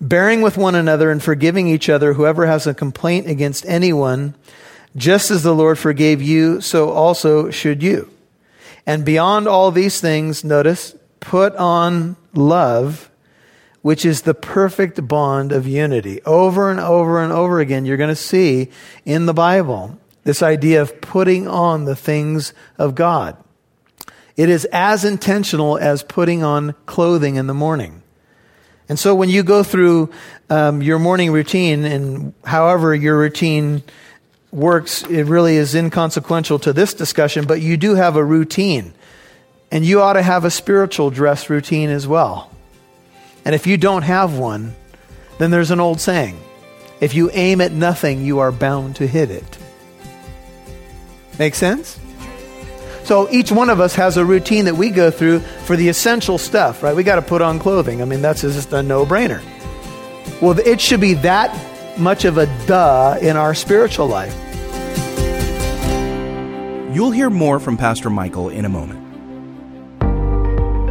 bearing 0.00 0.40
with 0.40 0.56
one 0.56 0.76
another 0.76 1.10
and 1.10 1.20
forgiving 1.20 1.66
each 1.66 1.88
other 1.88 2.12
whoever 2.14 2.46
has 2.46 2.68
a 2.68 2.72
complaint 2.72 3.28
against 3.28 3.66
anyone, 3.66 4.36
just 4.94 5.32
as 5.32 5.42
the 5.42 5.54
Lord 5.54 5.76
forgave 5.76 6.22
you, 6.22 6.60
so 6.60 6.90
also 6.90 7.50
should 7.50 7.82
you. 7.82 8.08
And 8.86 9.04
beyond 9.04 9.48
all 9.48 9.72
these 9.72 10.00
things, 10.00 10.44
notice, 10.44 10.94
put 11.18 11.56
on 11.56 12.14
love 12.32 13.10
which 13.82 14.04
is 14.04 14.22
the 14.22 14.34
perfect 14.34 15.08
bond 15.08 15.52
of 15.52 15.66
unity. 15.66 16.20
Over 16.26 16.70
and 16.70 16.78
over 16.78 17.22
and 17.22 17.32
over 17.32 17.60
again, 17.60 17.86
you're 17.86 17.96
going 17.96 18.10
to 18.10 18.14
see 18.14 18.68
in 19.06 19.24
the 19.24 19.32
Bible 19.32 19.98
this 20.30 20.44
idea 20.44 20.80
of 20.80 21.00
putting 21.00 21.48
on 21.48 21.86
the 21.86 21.96
things 21.96 22.54
of 22.78 22.94
God. 22.94 23.36
It 24.36 24.48
is 24.48 24.64
as 24.66 25.04
intentional 25.04 25.76
as 25.76 26.04
putting 26.04 26.44
on 26.44 26.76
clothing 26.86 27.34
in 27.34 27.48
the 27.48 27.52
morning. 27.52 28.04
And 28.88 28.96
so 28.96 29.12
when 29.12 29.28
you 29.28 29.42
go 29.42 29.64
through 29.64 30.12
um, 30.48 30.82
your 30.82 31.00
morning 31.00 31.32
routine, 31.32 31.84
and 31.84 32.32
however 32.44 32.94
your 32.94 33.18
routine 33.18 33.82
works, 34.52 35.02
it 35.02 35.24
really 35.24 35.56
is 35.56 35.74
inconsequential 35.74 36.60
to 36.60 36.72
this 36.72 36.94
discussion, 36.94 37.44
but 37.44 37.60
you 37.60 37.76
do 37.76 37.96
have 37.96 38.14
a 38.14 38.24
routine. 38.24 38.94
And 39.72 39.84
you 39.84 40.00
ought 40.00 40.12
to 40.12 40.22
have 40.22 40.44
a 40.44 40.50
spiritual 40.52 41.10
dress 41.10 41.50
routine 41.50 41.90
as 41.90 42.06
well. 42.06 42.52
And 43.44 43.52
if 43.52 43.66
you 43.66 43.76
don't 43.76 44.02
have 44.02 44.38
one, 44.38 44.76
then 45.38 45.50
there's 45.50 45.72
an 45.72 45.80
old 45.80 46.00
saying 46.00 46.38
if 47.00 47.14
you 47.14 47.32
aim 47.32 47.60
at 47.60 47.72
nothing, 47.72 48.24
you 48.24 48.38
are 48.38 48.52
bound 48.52 48.94
to 48.94 49.08
hit 49.08 49.32
it. 49.32 49.58
Make 51.40 51.54
sense? 51.54 51.98
So 53.04 53.26
each 53.30 53.50
one 53.50 53.70
of 53.70 53.80
us 53.80 53.94
has 53.94 54.18
a 54.18 54.24
routine 54.26 54.66
that 54.66 54.74
we 54.74 54.90
go 54.90 55.10
through 55.10 55.38
for 55.64 55.74
the 55.74 55.88
essential 55.88 56.36
stuff, 56.36 56.82
right? 56.82 56.94
We 56.94 57.02
got 57.02 57.14
to 57.14 57.22
put 57.22 57.40
on 57.40 57.58
clothing. 57.58 58.02
I 58.02 58.04
mean, 58.04 58.20
that's 58.20 58.42
just 58.42 58.74
a 58.74 58.82
no 58.82 59.06
brainer. 59.06 59.42
Well, 60.42 60.58
it 60.58 60.82
should 60.82 61.00
be 61.00 61.14
that 61.14 61.98
much 61.98 62.26
of 62.26 62.36
a 62.36 62.44
duh 62.66 63.16
in 63.22 63.38
our 63.38 63.54
spiritual 63.54 64.06
life. 64.06 64.34
You'll 66.94 67.10
hear 67.10 67.30
more 67.30 67.58
from 67.58 67.78
Pastor 67.78 68.10
Michael 68.10 68.50
in 68.50 68.66
a 68.66 68.68
moment. 68.68 68.99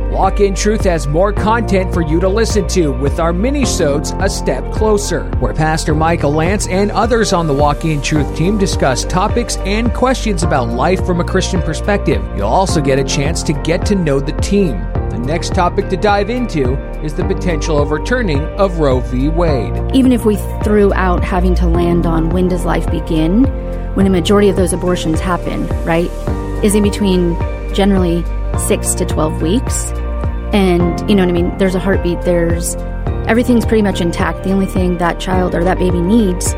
Walk 0.09 0.39
in 0.39 0.55
Truth 0.55 0.85
has 0.85 1.05
more 1.05 1.31
content 1.31 1.93
for 1.93 2.01
you 2.01 2.19
to 2.19 2.27
listen 2.27 2.67
to 2.69 2.91
with 2.91 3.19
our 3.19 3.31
mini-sodes 3.31 4.11
A 4.19 4.27
Step 4.27 4.73
Closer, 4.73 5.29
where 5.35 5.53
Pastor 5.53 5.93
Michael 5.93 6.31
Lance 6.31 6.67
and 6.67 6.89
others 6.89 7.31
on 7.31 7.45
the 7.45 7.53
Walk 7.53 7.85
in 7.85 8.01
Truth 8.01 8.35
team 8.35 8.57
discuss 8.57 9.05
topics 9.05 9.57
and 9.57 9.93
questions 9.93 10.41
about 10.41 10.69
life 10.69 11.05
from 11.05 11.19
a 11.21 11.23
Christian 11.23 11.61
perspective. 11.61 12.25
You'll 12.35 12.47
also 12.47 12.81
get 12.81 12.97
a 12.97 13.03
chance 13.03 13.43
to 13.43 13.53
get 13.53 13.85
to 13.85 13.95
know 13.95 14.19
the 14.19 14.31
team. 14.41 14.79
The 15.11 15.19
next 15.19 15.53
topic 15.53 15.89
to 15.89 15.97
dive 15.97 16.31
into 16.31 16.73
is 17.03 17.13
the 17.13 17.25
potential 17.25 17.77
overturning 17.77 18.41
of 18.57 18.79
Roe 18.79 19.01
v. 19.01 19.29
Wade. 19.29 19.91
Even 19.93 20.11
if 20.11 20.25
we 20.25 20.37
threw 20.63 20.91
out 20.95 21.23
having 21.23 21.53
to 21.55 21.67
land 21.67 22.07
on 22.07 22.31
when 22.31 22.47
does 22.47 22.65
life 22.65 22.89
begin, 22.89 23.43
when 23.93 24.07
a 24.07 24.09
majority 24.09 24.49
of 24.49 24.55
those 24.55 24.73
abortions 24.73 25.19
happen, 25.19 25.67
right, 25.85 26.09
is 26.63 26.73
in 26.73 26.81
between 26.81 27.35
generally 27.75 28.23
6 28.59 28.93
to 28.95 29.05
12 29.05 29.41
weeks 29.41 29.91
and, 30.51 31.07
you 31.09 31.15
know 31.15 31.23
what 31.23 31.29
I 31.29 31.41
mean? 31.41 31.57
There's 31.57 31.75
a 31.75 31.79
heartbeat, 31.79 32.21
there's 32.21 32.75
everything's 33.27 33.65
pretty 33.65 33.83
much 33.83 34.01
intact. 34.01 34.43
The 34.43 34.51
only 34.51 34.65
thing 34.65 34.97
that 34.97 35.19
child 35.19 35.53
or 35.53 35.63
that 35.63 35.77
baby 35.77 36.01
needs 36.01 36.53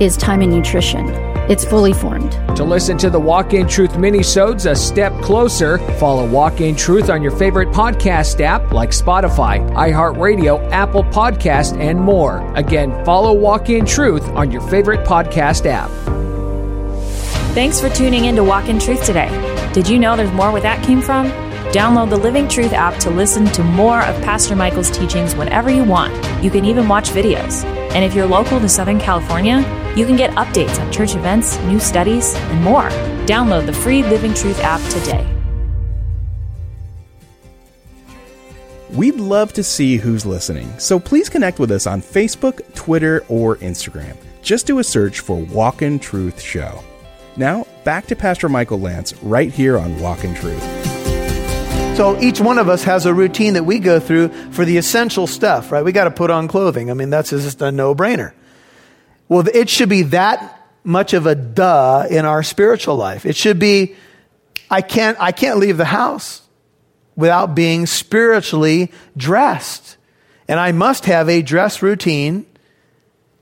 is 0.00 0.16
time 0.16 0.40
and 0.40 0.52
nutrition. 0.52 1.06
It's 1.50 1.64
fully 1.64 1.92
formed. 1.92 2.32
To 2.56 2.64
listen 2.64 2.96
to 2.98 3.10
the 3.10 3.20
Walk 3.20 3.52
in 3.52 3.68
Truth 3.68 3.98
mini-sodes 3.98 4.64
a 4.64 4.74
step 4.74 5.12
closer, 5.20 5.78
follow 5.98 6.26
Walk 6.26 6.60
in 6.60 6.74
Truth 6.74 7.10
on 7.10 7.20
your 7.20 7.32
favorite 7.32 7.68
podcast 7.70 8.40
app 8.40 8.72
like 8.72 8.90
Spotify, 8.90 9.68
iHeartRadio, 9.72 10.70
Apple 10.70 11.04
Podcast, 11.04 11.78
and 11.78 12.00
more. 12.00 12.40
Again, 12.54 13.04
follow 13.04 13.32
Walk 13.32 13.68
in 13.68 13.84
Truth 13.84 14.28
on 14.30 14.50
your 14.50 14.62
favorite 14.68 15.06
podcast 15.06 15.66
app. 15.66 15.90
Thanks 17.54 17.80
for 17.80 17.90
tuning 17.90 18.24
in 18.24 18.36
to 18.36 18.44
Walk 18.44 18.68
in 18.68 18.78
Truth 18.78 19.04
today. 19.04 19.51
Did 19.72 19.88
you 19.88 19.98
know 19.98 20.16
there's 20.16 20.30
more 20.32 20.52
where 20.52 20.60
that 20.60 20.84
came 20.84 21.00
from? 21.00 21.30
Download 21.72 22.10
the 22.10 22.18
Living 22.18 22.46
Truth 22.46 22.74
app 22.74 23.00
to 23.00 23.08
listen 23.08 23.46
to 23.46 23.64
more 23.64 24.02
of 24.02 24.22
Pastor 24.22 24.54
Michael's 24.54 24.90
teachings 24.90 25.34
whenever 25.34 25.70
you 25.70 25.82
want. 25.82 26.12
You 26.44 26.50
can 26.50 26.66
even 26.66 26.88
watch 26.88 27.08
videos. 27.08 27.64
And 27.94 28.04
if 28.04 28.14
you're 28.14 28.26
local 28.26 28.60
to 28.60 28.68
Southern 28.68 29.00
California, 29.00 29.60
you 29.96 30.04
can 30.04 30.16
get 30.16 30.30
updates 30.32 30.78
on 30.78 30.92
church 30.92 31.14
events, 31.14 31.58
new 31.60 31.80
studies, 31.80 32.34
and 32.34 32.62
more. 32.62 32.90
Download 33.24 33.64
the 33.64 33.72
free 33.72 34.02
Living 34.02 34.34
Truth 34.34 34.60
app 34.60 34.86
today. 34.90 35.26
We'd 38.90 39.16
love 39.16 39.54
to 39.54 39.64
see 39.64 39.96
who's 39.96 40.26
listening, 40.26 40.78
so 40.78 41.00
please 41.00 41.30
connect 41.30 41.58
with 41.58 41.70
us 41.70 41.86
on 41.86 42.02
Facebook, 42.02 42.74
Twitter, 42.74 43.24
or 43.30 43.56
Instagram. 43.56 44.18
Just 44.42 44.66
do 44.66 44.80
a 44.80 44.84
search 44.84 45.20
for 45.20 45.38
Walk 45.38 45.80
in 45.80 45.98
Truth 45.98 46.42
Show. 46.42 46.84
Now, 47.38 47.66
back 47.84 48.06
to 48.06 48.16
Pastor 48.16 48.48
Michael 48.48 48.80
Lance 48.80 49.14
right 49.22 49.52
here 49.52 49.78
on 49.78 49.98
Walk 50.00 50.24
in 50.24 50.34
Truth. 50.34 50.62
So 51.96 52.18
each 52.20 52.40
one 52.40 52.58
of 52.58 52.68
us 52.68 52.84
has 52.84 53.04
a 53.04 53.12
routine 53.12 53.54
that 53.54 53.64
we 53.64 53.78
go 53.78 54.00
through 54.00 54.28
for 54.52 54.64
the 54.64 54.78
essential 54.78 55.26
stuff, 55.26 55.70
right? 55.70 55.84
We 55.84 55.92
got 55.92 56.04
to 56.04 56.10
put 56.10 56.30
on 56.30 56.48
clothing. 56.48 56.90
I 56.90 56.94
mean, 56.94 57.10
that's 57.10 57.30
just 57.30 57.60
a 57.60 57.70
no 57.70 57.94
brainer. 57.94 58.32
Well, 59.28 59.46
it 59.52 59.68
should 59.68 59.88
be 59.88 60.02
that 60.02 60.68
much 60.84 61.12
of 61.12 61.26
a 61.26 61.34
duh 61.34 62.06
in 62.10 62.24
our 62.24 62.42
spiritual 62.42 62.96
life. 62.96 63.26
It 63.26 63.36
should 63.36 63.58
be, 63.58 63.94
I 64.70 64.80
can't, 64.80 65.18
I 65.20 65.32
can't 65.32 65.58
leave 65.58 65.76
the 65.76 65.84
house 65.84 66.42
without 67.14 67.54
being 67.54 67.86
spiritually 67.86 68.90
dressed. 69.16 69.96
And 70.48 70.58
I 70.58 70.72
must 70.72 71.04
have 71.06 71.28
a 71.28 71.42
dress 71.42 71.82
routine 71.82 72.46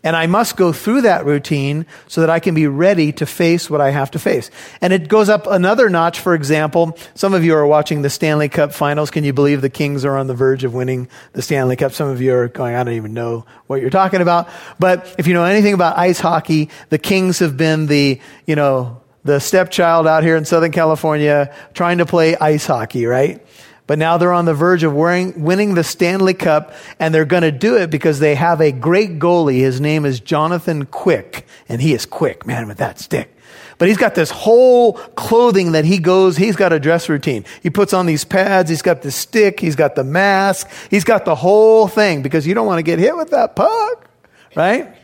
and 0.02 0.16
I 0.16 0.26
must 0.26 0.56
go 0.56 0.72
through 0.72 1.02
that 1.02 1.26
routine 1.26 1.84
so 2.08 2.22
that 2.22 2.30
I 2.30 2.40
can 2.40 2.54
be 2.54 2.66
ready 2.66 3.12
to 3.12 3.26
face 3.26 3.68
what 3.68 3.80
I 3.80 3.90
have 3.90 4.10
to 4.12 4.18
face. 4.18 4.50
And 4.80 4.92
it 4.92 5.08
goes 5.08 5.28
up 5.28 5.46
another 5.46 5.90
notch, 5.90 6.20
for 6.20 6.34
example. 6.34 6.96
Some 7.14 7.34
of 7.34 7.44
you 7.44 7.54
are 7.54 7.66
watching 7.66 8.02
the 8.02 8.10
Stanley 8.10 8.48
Cup 8.48 8.72
finals. 8.72 9.10
Can 9.10 9.24
you 9.24 9.32
believe 9.32 9.60
the 9.60 9.70
Kings 9.70 10.04
are 10.04 10.16
on 10.16 10.26
the 10.26 10.34
verge 10.34 10.64
of 10.64 10.72
winning 10.72 11.08
the 11.32 11.42
Stanley 11.42 11.76
Cup? 11.76 11.92
Some 11.92 12.08
of 12.08 12.22
you 12.22 12.34
are 12.34 12.48
going, 12.48 12.74
I 12.74 12.82
don't 12.82 12.94
even 12.94 13.12
know 13.12 13.44
what 13.66 13.80
you're 13.80 13.90
talking 13.90 14.22
about. 14.22 14.48
But 14.78 15.14
if 15.18 15.26
you 15.26 15.34
know 15.34 15.44
anything 15.44 15.74
about 15.74 15.98
ice 15.98 16.20
hockey, 16.20 16.70
the 16.88 16.98
Kings 16.98 17.40
have 17.40 17.56
been 17.56 17.86
the, 17.86 18.20
you 18.46 18.56
know, 18.56 19.00
the 19.24 19.38
stepchild 19.38 20.06
out 20.06 20.22
here 20.22 20.36
in 20.36 20.46
Southern 20.46 20.72
California 20.72 21.54
trying 21.74 21.98
to 21.98 22.06
play 22.06 22.36
ice 22.36 22.64
hockey, 22.66 23.04
right? 23.04 23.44
But 23.90 23.98
now 23.98 24.18
they're 24.18 24.32
on 24.32 24.44
the 24.44 24.54
verge 24.54 24.84
of 24.84 24.94
wearing, 24.94 25.42
winning 25.42 25.74
the 25.74 25.82
Stanley 25.82 26.32
Cup, 26.32 26.72
and 27.00 27.12
they're 27.12 27.24
going 27.24 27.42
to 27.42 27.50
do 27.50 27.76
it 27.76 27.90
because 27.90 28.20
they 28.20 28.36
have 28.36 28.60
a 28.60 28.70
great 28.70 29.18
goalie. 29.18 29.58
His 29.58 29.80
name 29.80 30.04
is 30.04 30.20
Jonathan 30.20 30.86
Quick, 30.86 31.44
and 31.68 31.82
he 31.82 31.92
is 31.92 32.06
quick, 32.06 32.46
man, 32.46 32.68
with 32.68 32.78
that 32.78 33.00
stick. 33.00 33.36
But 33.78 33.88
he's 33.88 33.96
got 33.96 34.14
this 34.14 34.30
whole 34.30 34.92
clothing 34.92 35.72
that 35.72 35.84
he 35.84 35.98
goes, 35.98 36.36
he's 36.36 36.54
got 36.54 36.72
a 36.72 36.78
dress 36.78 37.08
routine. 37.08 37.44
He 37.64 37.68
puts 37.68 37.92
on 37.92 38.06
these 38.06 38.22
pads, 38.22 38.70
he's 38.70 38.80
got 38.80 39.02
the 39.02 39.10
stick, 39.10 39.58
he's 39.58 39.74
got 39.74 39.96
the 39.96 40.04
mask, 40.04 40.70
he's 40.88 41.02
got 41.02 41.24
the 41.24 41.34
whole 41.34 41.88
thing 41.88 42.22
because 42.22 42.46
you 42.46 42.54
don't 42.54 42.68
want 42.68 42.78
to 42.78 42.84
get 42.84 43.00
hit 43.00 43.16
with 43.16 43.30
that 43.30 43.56
puck, 43.56 44.08
right? 44.54 44.94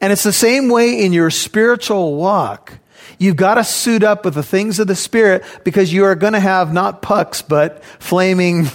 And 0.00 0.12
it's 0.12 0.22
the 0.22 0.32
same 0.32 0.68
way 0.68 1.04
in 1.04 1.12
your 1.12 1.30
spiritual 1.30 2.14
walk. 2.14 2.78
You've 3.18 3.36
got 3.36 3.54
to 3.54 3.64
suit 3.64 4.02
up 4.02 4.24
with 4.24 4.34
the 4.34 4.42
things 4.42 4.78
of 4.78 4.86
the 4.86 4.96
Spirit 4.96 5.44
because 5.64 5.92
you 5.92 6.04
are 6.04 6.14
going 6.14 6.32
to 6.32 6.40
have 6.40 6.72
not 6.72 7.02
pucks, 7.02 7.42
but 7.42 7.84
flaming, 7.98 8.66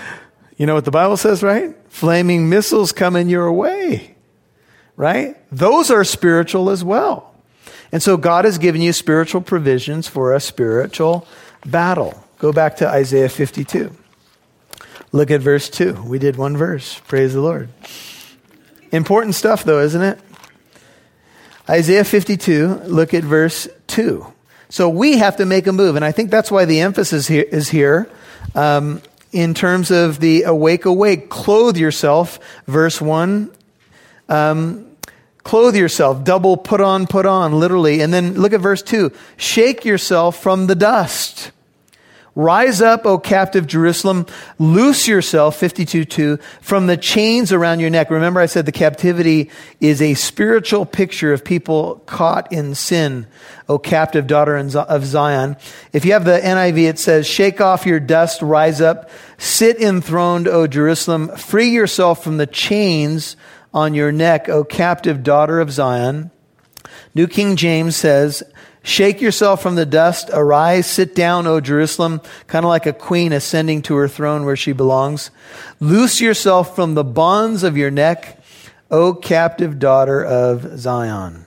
you 0.56 0.66
know 0.66 0.74
what 0.74 0.84
the 0.84 0.90
Bible 0.90 1.16
says, 1.16 1.42
right? 1.42 1.74
Flaming 1.88 2.48
missiles 2.48 2.92
coming 2.92 3.28
your 3.28 3.52
way, 3.52 4.14
right? 4.96 5.36
Those 5.52 5.90
are 5.90 6.04
spiritual 6.04 6.70
as 6.70 6.84
well. 6.84 7.34
And 7.92 8.02
so 8.02 8.16
God 8.16 8.44
has 8.44 8.58
given 8.58 8.80
you 8.80 8.92
spiritual 8.92 9.40
provisions 9.40 10.06
for 10.06 10.34
a 10.34 10.40
spiritual 10.40 11.26
battle. 11.66 12.24
Go 12.38 12.52
back 12.52 12.76
to 12.76 12.88
Isaiah 12.88 13.28
52. 13.28 13.94
Look 15.12 15.30
at 15.30 15.40
verse 15.40 15.68
2. 15.68 16.04
We 16.04 16.18
did 16.18 16.36
one 16.36 16.56
verse. 16.56 17.00
Praise 17.08 17.34
the 17.34 17.40
Lord. 17.40 17.68
Important 18.92 19.34
stuff, 19.34 19.64
though, 19.64 19.80
isn't 19.80 20.02
it? 20.02 20.20
Isaiah 21.68 22.04
52, 22.04 22.82
look 22.86 23.14
at 23.14 23.22
verse 23.22 23.68
2. 23.88 24.26
So 24.70 24.88
we 24.88 25.18
have 25.18 25.36
to 25.36 25.46
make 25.46 25.66
a 25.66 25.72
move. 25.72 25.96
And 25.96 26.04
I 26.04 26.12
think 26.12 26.30
that's 26.30 26.50
why 26.50 26.64
the 26.64 26.80
emphasis 26.80 27.26
here 27.26 27.42
is 27.42 27.68
here 27.68 28.08
um, 28.54 29.02
in 29.32 29.54
terms 29.54 29.90
of 29.90 30.20
the 30.20 30.44
awake, 30.44 30.84
awake, 30.84 31.28
clothe 31.28 31.76
yourself, 31.76 32.38
verse 32.66 33.00
1. 33.00 33.50
Um, 34.28 34.86
clothe 35.42 35.74
yourself, 35.74 36.22
double 36.24 36.56
put 36.56 36.80
on, 36.80 37.06
put 37.06 37.26
on, 37.26 37.58
literally. 37.58 38.00
And 38.00 38.14
then 38.14 38.34
look 38.34 38.52
at 38.52 38.60
verse 38.60 38.82
2. 38.82 39.12
Shake 39.36 39.84
yourself 39.84 40.40
from 40.40 40.66
the 40.66 40.76
dust. 40.76 41.50
Rise 42.40 42.80
up, 42.80 43.04
O 43.04 43.18
captive 43.18 43.66
Jerusalem. 43.66 44.24
Loose 44.58 45.06
yourself, 45.06 45.56
52 45.56 46.06
2, 46.06 46.38
from 46.62 46.86
the 46.86 46.96
chains 46.96 47.52
around 47.52 47.80
your 47.80 47.90
neck. 47.90 48.10
Remember, 48.10 48.40
I 48.40 48.46
said 48.46 48.64
the 48.64 48.72
captivity 48.72 49.50
is 49.78 50.00
a 50.00 50.14
spiritual 50.14 50.86
picture 50.86 51.34
of 51.34 51.44
people 51.44 52.02
caught 52.06 52.50
in 52.50 52.74
sin, 52.74 53.26
O 53.68 53.78
captive 53.78 54.26
daughter 54.26 54.56
of 54.56 55.04
Zion. 55.04 55.58
If 55.92 56.06
you 56.06 56.14
have 56.14 56.24
the 56.24 56.40
NIV, 56.40 56.88
it 56.88 56.98
says, 56.98 57.26
Shake 57.26 57.60
off 57.60 57.84
your 57.84 58.00
dust, 58.00 58.40
rise 58.40 58.80
up, 58.80 59.10
sit 59.36 59.78
enthroned, 59.78 60.48
O 60.48 60.66
Jerusalem. 60.66 61.36
Free 61.36 61.68
yourself 61.68 62.24
from 62.24 62.38
the 62.38 62.46
chains 62.46 63.36
on 63.74 63.92
your 63.92 64.12
neck, 64.12 64.48
O 64.48 64.64
captive 64.64 65.22
daughter 65.22 65.60
of 65.60 65.70
Zion. 65.70 66.30
New 67.14 67.26
King 67.26 67.56
James 67.56 67.96
says, 67.96 68.42
Shake 68.82 69.20
yourself 69.20 69.62
from 69.62 69.74
the 69.74 69.84
dust. 69.84 70.30
Arise, 70.32 70.86
sit 70.86 71.14
down, 71.14 71.46
O 71.46 71.60
Jerusalem, 71.60 72.20
kind 72.46 72.64
of 72.64 72.70
like 72.70 72.86
a 72.86 72.92
queen 72.92 73.32
ascending 73.32 73.82
to 73.82 73.96
her 73.96 74.08
throne 74.08 74.44
where 74.44 74.56
she 74.56 74.72
belongs. 74.72 75.30
Loose 75.80 76.20
yourself 76.20 76.74
from 76.74 76.94
the 76.94 77.04
bonds 77.04 77.62
of 77.62 77.76
your 77.76 77.90
neck, 77.90 78.42
O 78.90 79.12
captive 79.12 79.78
daughter 79.78 80.24
of 80.24 80.78
Zion. 80.78 81.46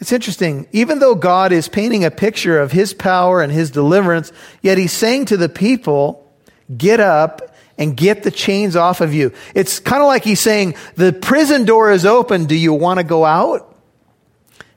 It's 0.00 0.12
interesting. 0.12 0.66
Even 0.72 0.98
though 0.98 1.14
God 1.14 1.52
is 1.52 1.68
painting 1.68 2.04
a 2.04 2.10
picture 2.10 2.58
of 2.58 2.72
his 2.72 2.94
power 2.94 3.42
and 3.42 3.52
his 3.52 3.70
deliverance, 3.70 4.32
yet 4.62 4.78
he's 4.78 4.92
saying 4.92 5.26
to 5.26 5.36
the 5.36 5.48
people, 5.48 6.30
get 6.76 7.00
up 7.00 7.54
and 7.78 7.96
get 7.96 8.22
the 8.22 8.30
chains 8.30 8.76
off 8.76 9.00
of 9.00 9.12
you. 9.12 9.32
It's 9.54 9.78
kind 9.78 10.02
of 10.02 10.06
like 10.06 10.24
he's 10.24 10.40
saying, 10.40 10.74
the 10.94 11.12
prison 11.12 11.64
door 11.66 11.90
is 11.92 12.06
open. 12.06 12.46
Do 12.46 12.56
you 12.56 12.72
want 12.72 12.98
to 12.98 13.04
go 13.04 13.24
out? 13.24 13.75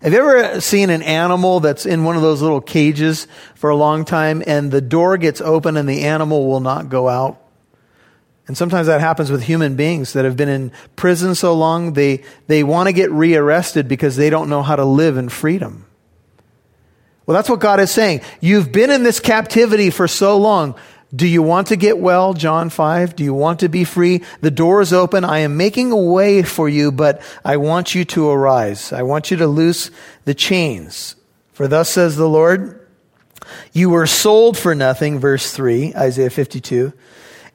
Have 0.01 0.13
you 0.13 0.19
ever 0.19 0.61
seen 0.61 0.89
an 0.89 1.01
animal 1.01 1.59
that's 1.59 1.85
in 1.85 2.05
one 2.05 2.15
of 2.15 2.21
those 2.21 2.41
little 2.41 2.61
cages 2.61 3.27
for 3.55 3.69
a 3.69 3.75
long 3.75 4.05
time 4.05 4.41
and 4.47 4.71
the 4.71 4.79
door 4.79 5.17
gets 5.17 5.41
open 5.41 5.75
and 5.75 5.89
the 5.89 6.03
animal 6.03 6.47
will 6.47 6.61
not 6.61 6.87
go 6.87 7.09
out? 7.09 7.41
And 8.47 8.57
sometimes 8.57 8.87
that 8.87 9.01
happens 9.01 9.29
with 9.29 9.43
human 9.43 9.75
beings 9.75 10.13
that 10.13 10.23
have 10.23 10.37
been 10.37 10.49
in 10.49 10.71
prison 10.95 11.35
so 11.35 11.53
long, 11.53 11.93
they, 11.93 12.23
they 12.47 12.63
want 12.63 12.87
to 12.87 12.93
get 12.93 13.11
rearrested 13.11 13.87
because 13.89 14.15
they 14.15 14.29
don't 14.29 14.49
know 14.49 14.63
how 14.63 14.77
to 14.77 14.85
live 14.85 15.17
in 15.17 15.27
freedom. 15.27 15.85
Well, 17.25 17.35
that's 17.35 17.49
what 17.49 17.59
God 17.59 17.79
is 17.79 17.91
saying. 17.91 18.21
You've 18.39 18.71
been 18.71 18.89
in 18.89 19.03
this 19.03 19.19
captivity 19.19 19.91
for 19.91 20.07
so 20.07 20.37
long. 20.37 20.75
Do 21.15 21.27
you 21.27 21.41
want 21.41 21.67
to 21.67 21.75
get 21.75 21.97
well? 21.97 22.33
John 22.33 22.69
5. 22.69 23.15
Do 23.15 23.23
you 23.23 23.33
want 23.33 23.61
to 23.61 23.69
be 23.69 23.83
free? 23.83 24.21
The 24.41 24.51
door 24.51 24.81
is 24.81 24.93
open. 24.93 25.23
I 25.23 25.39
am 25.39 25.57
making 25.57 25.91
a 25.91 25.97
way 25.97 26.43
for 26.43 26.69
you, 26.69 26.91
but 26.91 27.21
I 27.43 27.57
want 27.57 27.95
you 27.95 28.05
to 28.05 28.29
arise. 28.29 28.93
I 28.93 29.01
want 29.01 29.31
you 29.31 29.37
to 29.37 29.47
loose 29.47 29.89
the 30.25 30.35
chains. 30.35 31.15
For 31.53 31.67
thus 31.67 31.89
says 31.89 32.15
the 32.15 32.29
Lord, 32.29 32.87
you 33.73 33.89
were 33.89 34.05
sold 34.05 34.57
for 34.57 34.75
nothing, 34.75 35.19
verse 35.19 35.51
3, 35.51 35.93
Isaiah 35.95 36.29
52, 36.29 36.93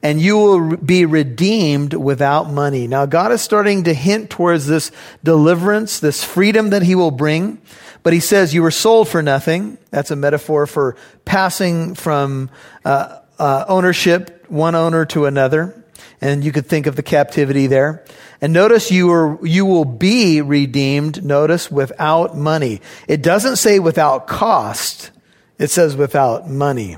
and 0.02 0.20
you 0.20 0.36
will 0.36 0.76
be 0.76 1.06
redeemed 1.06 1.94
without 1.94 2.50
money. 2.50 2.88
Now, 2.88 3.06
God 3.06 3.30
is 3.30 3.40
starting 3.40 3.84
to 3.84 3.94
hint 3.94 4.30
towards 4.30 4.66
this 4.66 4.90
deliverance, 5.22 6.00
this 6.00 6.24
freedom 6.24 6.70
that 6.70 6.82
He 6.82 6.96
will 6.96 7.12
bring. 7.12 7.60
But 8.02 8.12
He 8.12 8.20
says, 8.20 8.52
You 8.52 8.62
were 8.62 8.72
sold 8.72 9.08
for 9.08 9.22
nothing. 9.22 9.78
That's 9.90 10.10
a 10.10 10.16
metaphor 10.16 10.66
for 10.66 10.96
passing 11.24 11.94
from 11.94 12.50
uh, 12.84 13.20
uh, 13.38 13.64
ownership, 13.68 14.46
one 14.48 14.74
owner 14.74 15.04
to 15.06 15.26
another. 15.26 15.82
And 16.20 16.44
you 16.44 16.52
could 16.52 16.66
think 16.66 16.86
of 16.86 16.96
the 16.96 17.02
captivity 17.02 17.66
there. 17.66 18.04
And 18.40 18.52
notice 18.52 18.90
you 18.90 19.10
are, 19.12 19.46
you 19.46 19.66
will 19.66 19.84
be 19.84 20.40
redeemed, 20.40 21.24
notice, 21.24 21.70
without 21.70 22.36
money. 22.36 22.80
It 23.08 23.22
doesn't 23.22 23.56
say 23.56 23.78
without 23.78 24.26
cost. 24.26 25.10
It 25.58 25.70
says 25.70 25.96
without 25.96 26.48
money. 26.48 26.96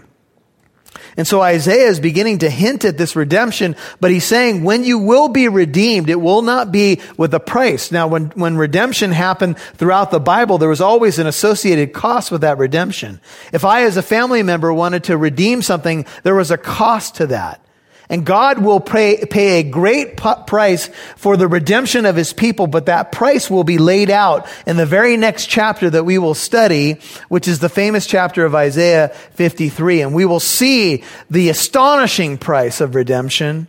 And 1.17 1.27
so 1.27 1.41
Isaiah 1.41 1.89
is 1.89 2.01
beginning 2.01 2.39
to 2.39 2.51
hint 2.51 2.85
at 2.85 2.99
this 2.99 3.17
redemption, 3.17 3.77
but 4.01 4.11
he's 4.11 4.25
saying 4.25 4.65
when 4.65 4.85
you 4.85 4.99
will 4.99 5.29
be 5.29 5.49
redeemed, 5.49 6.11
it 6.11 6.21
will 6.21 6.43
not 6.43 6.73
be 6.73 7.01
with 7.17 7.35
a 7.35 7.41
price. 7.41 7.91
Now, 7.91 8.07
when, 8.09 8.27
when 8.31 8.57
redemption 8.57 9.13
happened 9.13 9.59
throughout 9.59 10.11
the 10.11 10.21
Bible, 10.21 10.59
there 10.59 10.69
was 10.69 10.81
always 10.81 11.19
an 11.19 11.27
associated 11.27 11.93
cost 11.93 12.31
with 12.31 12.43
that 12.43 12.59
redemption. 12.59 13.21
If 13.53 13.65
I, 13.65 13.83
as 13.83 13.97
a 13.97 14.03
family 14.03 14.43
member, 14.43 14.73
wanted 14.73 15.05
to 15.05 15.17
redeem 15.17 15.63
something, 15.63 16.07
there 16.23 16.35
was 16.35 16.51
a 16.51 16.59
cost 16.59 17.17
to 17.17 17.29
that. 17.29 17.66
And 18.09 18.25
God 18.25 18.59
will 18.59 18.79
pay, 18.79 19.25
pay 19.27 19.59
a 19.59 19.63
great 19.65 20.17
price 20.17 20.89
for 21.17 21.37
the 21.37 21.49
redemption 21.49 22.07
of 22.07 22.15
his 22.15 22.33
people, 22.33 22.69
but 22.69 22.87
that 22.87 23.11
price 23.11 23.51
will 23.51 23.65
be 23.65 23.79
laid 23.79 24.11
out 24.11 24.47
in 24.67 24.77
the 24.77 24.87
very 24.87 25.17
next 25.17 25.47
chapter 25.47 25.91
that 25.91 26.05
we 26.05 26.19
will 26.19 26.35
study, 26.35 27.01
which 27.29 27.49
is 27.49 27.59
the 27.59 27.69
famous 27.69 28.07
chapter 28.07 28.45
of 28.45 28.55
Isaiah 28.55 29.09
53. 29.33 30.03
And 30.03 30.15
we 30.15 30.25
will 30.25 30.41
see 30.41 31.03
the 31.31 31.49
astonishing 31.49 32.39
price 32.39 32.81
of 32.81 32.95
redemption, 32.95 33.67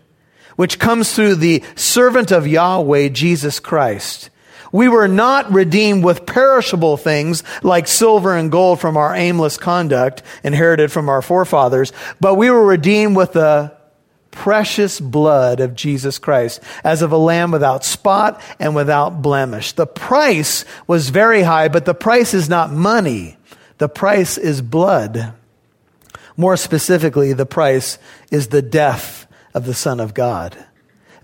which 0.56 0.78
comes 0.78 1.14
through 1.14 1.36
the 1.36 1.64
servant 1.76 2.32
of 2.32 2.46
Yahweh, 2.46 3.10
Jesus 3.10 3.60
Christ. 3.60 4.30
We 4.72 4.90
were 4.90 5.08
not 5.08 5.52
redeemed 5.52 6.04
with 6.04 6.26
perishable 6.26 6.98
things 6.98 7.44
like 7.64 7.88
silver 7.88 8.36
and 8.36 8.52
gold 8.52 8.80
from 8.80 8.98
our 8.98 9.16
aimless 9.16 9.58
conduct 9.58 10.24
inherited 10.44 10.92
from 10.92 11.10
our 11.10 11.22
forefathers, 11.22 11.94
but 12.20 12.36
we 12.36 12.52
were 12.52 12.66
redeemed 12.66 13.16
with 13.16 13.34
the 13.34 13.77
precious 14.38 15.00
blood 15.00 15.60
of 15.60 15.74
Jesus 15.74 16.20
Christ 16.20 16.62
as 16.84 17.02
of 17.02 17.12
a 17.12 17.18
lamb 17.18 17.50
without 17.50 17.84
spot 17.84 18.40
and 18.60 18.76
without 18.76 19.22
blemish. 19.22 19.72
The 19.72 19.88
price 19.88 20.64
was 20.86 21.10
very 21.10 21.42
high, 21.42 21.70
but 21.70 21.86
the 21.86 21.96
price 21.96 22.36
is 22.36 22.48
not 22.48 22.72
money. 22.72 23.36
The 23.80 23.90
price 23.90 24.38
is 24.38 24.62
blood. 24.62 25.34
More 26.38 26.56
specifically, 26.56 27.34
the 27.34 27.48
price 27.48 27.98
is 28.32 28.50
the 28.50 28.62
death 28.62 29.26
of 29.56 29.66
the 29.66 29.74
Son 29.74 30.00
of 30.00 30.14
God. 30.14 30.56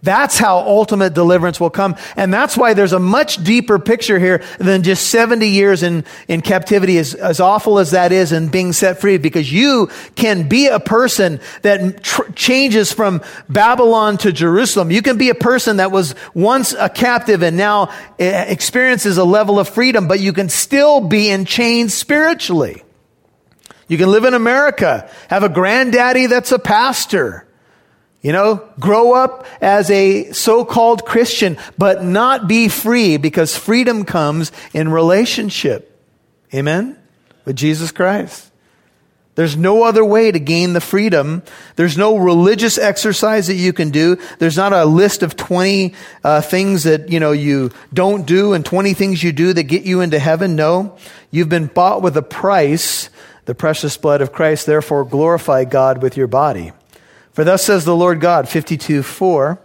That's 0.03 0.37
how 0.37 0.57
ultimate 0.57 1.13
deliverance 1.13 1.61
will 1.61 1.69
come. 1.69 1.95
And 2.17 2.33
that's 2.33 2.57
why 2.57 2.73
there's 2.73 2.91
a 2.91 2.99
much 2.99 3.41
deeper 3.41 3.79
picture 3.79 4.19
here 4.19 4.43
than 4.59 4.83
just 4.83 5.07
70 5.07 5.47
years 5.47 5.81
in, 5.81 6.03
in 6.27 6.41
captivity, 6.41 6.97
as, 6.97 7.13
as 7.13 7.39
awful 7.39 7.79
as 7.79 7.91
that 7.91 8.11
is, 8.11 8.33
and 8.33 8.51
being 8.51 8.73
set 8.73 8.99
free, 8.99 9.17
because 9.17 9.51
you 9.51 9.89
can 10.15 10.49
be 10.49 10.67
a 10.67 10.79
person 10.79 11.39
that 11.61 12.03
tr- 12.03 12.29
changes 12.35 12.91
from 12.91 13.21
Babylon 13.47 14.17
to 14.17 14.33
Jerusalem. 14.33 14.91
You 14.91 15.01
can 15.01 15.17
be 15.17 15.29
a 15.29 15.35
person 15.35 15.77
that 15.77 15.89
was 15.89 16.15
once 16.33 16.73
a 16.73 16.89
captive 16.89 17.41
and 17.41 17.55
now 17.55 17.89
eh, 18.19 18.43
experiences 18.43 19.17
a 19.17 19.23
level 19.23 19.57
of 19.57 19.69
freedom, 19.69 20.09
but 20.09 20.19
you 20.19 20.33
can 20.33 20.49
still 20.49 20.99
be 20.99 21.29
in 21.29 21.45
chains 21.45 21.93
spiritually. 21.93 22.83
You 23.87 23.97
can 23.97 24.11
live 24.11 24.25
in 24.25 24.33
America, 24.33 25.09
have 25.29 25.43
a 25.43 25.49
granddaddy 25.49 26.25
that's 26.25 26.51
a 26.51 26.59
pastor 26.59 27.47
you 28.23 28.31
know, 28.31 28.67
grow 28.79 29.13
up 29.13 29.45
as 29.61 29.91
a 29.91 30.31
so-called 30.31 31.05
Christian, 31.05 31.57
but 31.77 32.03
not 32.03 32.47
be 32.47 32.69
free 32.69 33.17
because 33.17 33.55
freedom 33.55 34.05
comes 34.05 34.51
in 34.73 34.89
relationship. 34.89 36.01
Amen? 36.53 36.97
With 37.45 37.57
Jesus 37.57 37.91
Christ. 37.91 38.49
There's 39.35 39.57
no 39.57 39.83
other 39.83 40.05
way 40.05 40.31
to 40.31 40.39
gain 40.39 40.73
the 40.73 40.79
freedom. 40.79 41.43
There's 41.75 41.97
no 41.97 42.17
religious 42.17 42.77
exercise 42.77 43.47
that 43.47 43.55
you 43.55 43.73
can 43.73 43.89
do. 43.89 44.17
There's 44.39 44.57
not 44.57 44.73
a 44.73 44.85
list 44.85 45.23
of 45.23 45.35
20 45.35 45.93
uh, 46.23 46.41
things 46.41 46.83
that, 46.83 47.09
you 47.09 47.19
know, 47.19 47.31
you 47.31 47.71
don't 47.91 48.27
do 48.27 48.53
and 48.53 48.63
20 48.63 48.93
things 48.93 49.23
you 49.23 49.31
do 49.31 49.51
that 49.51 49.63
get 49.63 49.83
you 49.83 50.01
into 50.01 50.19
heaven. 50.19 50.55
No. 50.55 50.97
You've 51.31 51.49
been 51.49 51.65
bought 51.65 52.03
with 52.03 52.15
a 52.15 52.21
price, 52.21 53.09
the 53.45 53.55
precious 53.55 53.97
blood 53.97 54.21
of 54.21 54.31
Christ. 54.31 54.67
Therefore, 54.67 55.03
glorify 55.03 55.65
God 55.65 56.01
with 56.03 56.15
your 56.15 56.27
body. 56.27 56.71
For 57.33 57.43
thus 57.43 57.65
says 57.65 57.83
the 57.83 57.95
Lord 57.95 58.21
God, 58.21 58.47
52 58.47 59.03
4. 59.03 59.59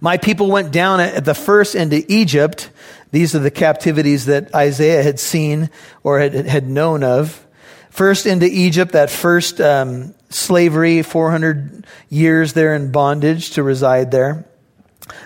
My 0.00 0.16
people 0.16 0.48
went 0.48 0.72
down 0.72 1.00
at 1.00 1.24
the 1.24 1.34
first 1.34 1.74
into 1.74 2.04
Egypt. 2.08 2.70
These 3.10 3.34
are 3.34 3.40
the 3.40 3.50
captivities 3.50 4.26
that 4.26 4.54
Isaiah 4.54 5.02
had 5.02 5.18
seen 5.18 5.70
or 6.02 6.18
had, 6.18 6.34
had 6.34 6.68
known 6.68 7.02
of. 7.02 7.44
First 7.90 8.26
into 8.26 8.46
Egypt, 8.46 8.92
that 8.92 9.10
first 9.10 9.60
um, 9.60 10.14
slavery, 10.30 11.02
400 11.02 11.86
years 12.08 12.52
there 12.52 12.74
in 12.74 12.92
bondage 12.92 13.52
to 13.52 13.62
reside 13.62 14.10
there. 14.10 14.44